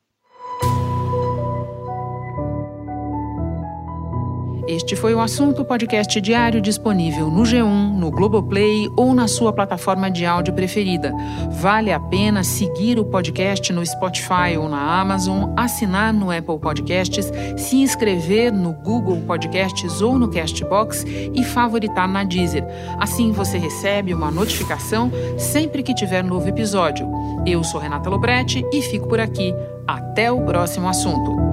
Este 4.67 4.95
foi 4.95 5.13
o 5.13 5.19
assunto 5.19 5.65
podcast 5.65 6.21
diário 6.21 6.61
disponível 6.61 7.29
no 7.29 7.43
G1, 7.43 7.97
no 7.97 8.09
Globoplay 8.09 8.89
ou 8.95 9.13
na 9.13 9.27
sua 9.27 9.51
plataforma 9.51 10.09
de 10.09 10.25
áudio 10.25 10.53
preferida. 10.53 11.13
Vale 11.51 11.91
a 11.91 11.99
pena 11.99 12.45
seguir 12.45 12.97
o 12.97 13.03
podcast 13.03 13.73
no 13.73 13.85
Spotify 13.85 14.57
ou 14.57 14.69
na 14.69 15.01
Amazon, 15.01 15.51
assinar 15.57 16.13
no 16.13 16.31
Apple 16.31 16.59
Podcasts, 16.59 17.29
se 17.57 17.75
inscrever 17.75 18.53
no 18.53 18.71
Google 18.71 19.21
Podcasts 19.27 20.01
ou 20.01 20.17
no 20.17 20.31
Castbox 20.31 21.03
e 21.05 21.43
favoritar 21.43 22.07
na 22.07 22.23
Deezer. 22.23 22.65
Assim 22.99 23.33
você 23.33 23.57
recebe 23.57 24.13
uma 24.13 24.31
notificação 24.31 25.11
sempre 25.37 25.83
que 25.83 25.93
tiver 25.93 26.23
novo 26.23 26.47
episódio. 26.47 27.11
Eu 27.45 27.65
sou 27.65 27.81
Renata 27.81 28.09
Loprete 28.09 28.65
e 28.71 28.81
fico 28.81 29.09
por 29.09 29.19
aqui. 29.19 29.53
Até 29.85 30.31
o 30.31 30.41
próximo 30.45 30.87
assunto. 30.87 31.52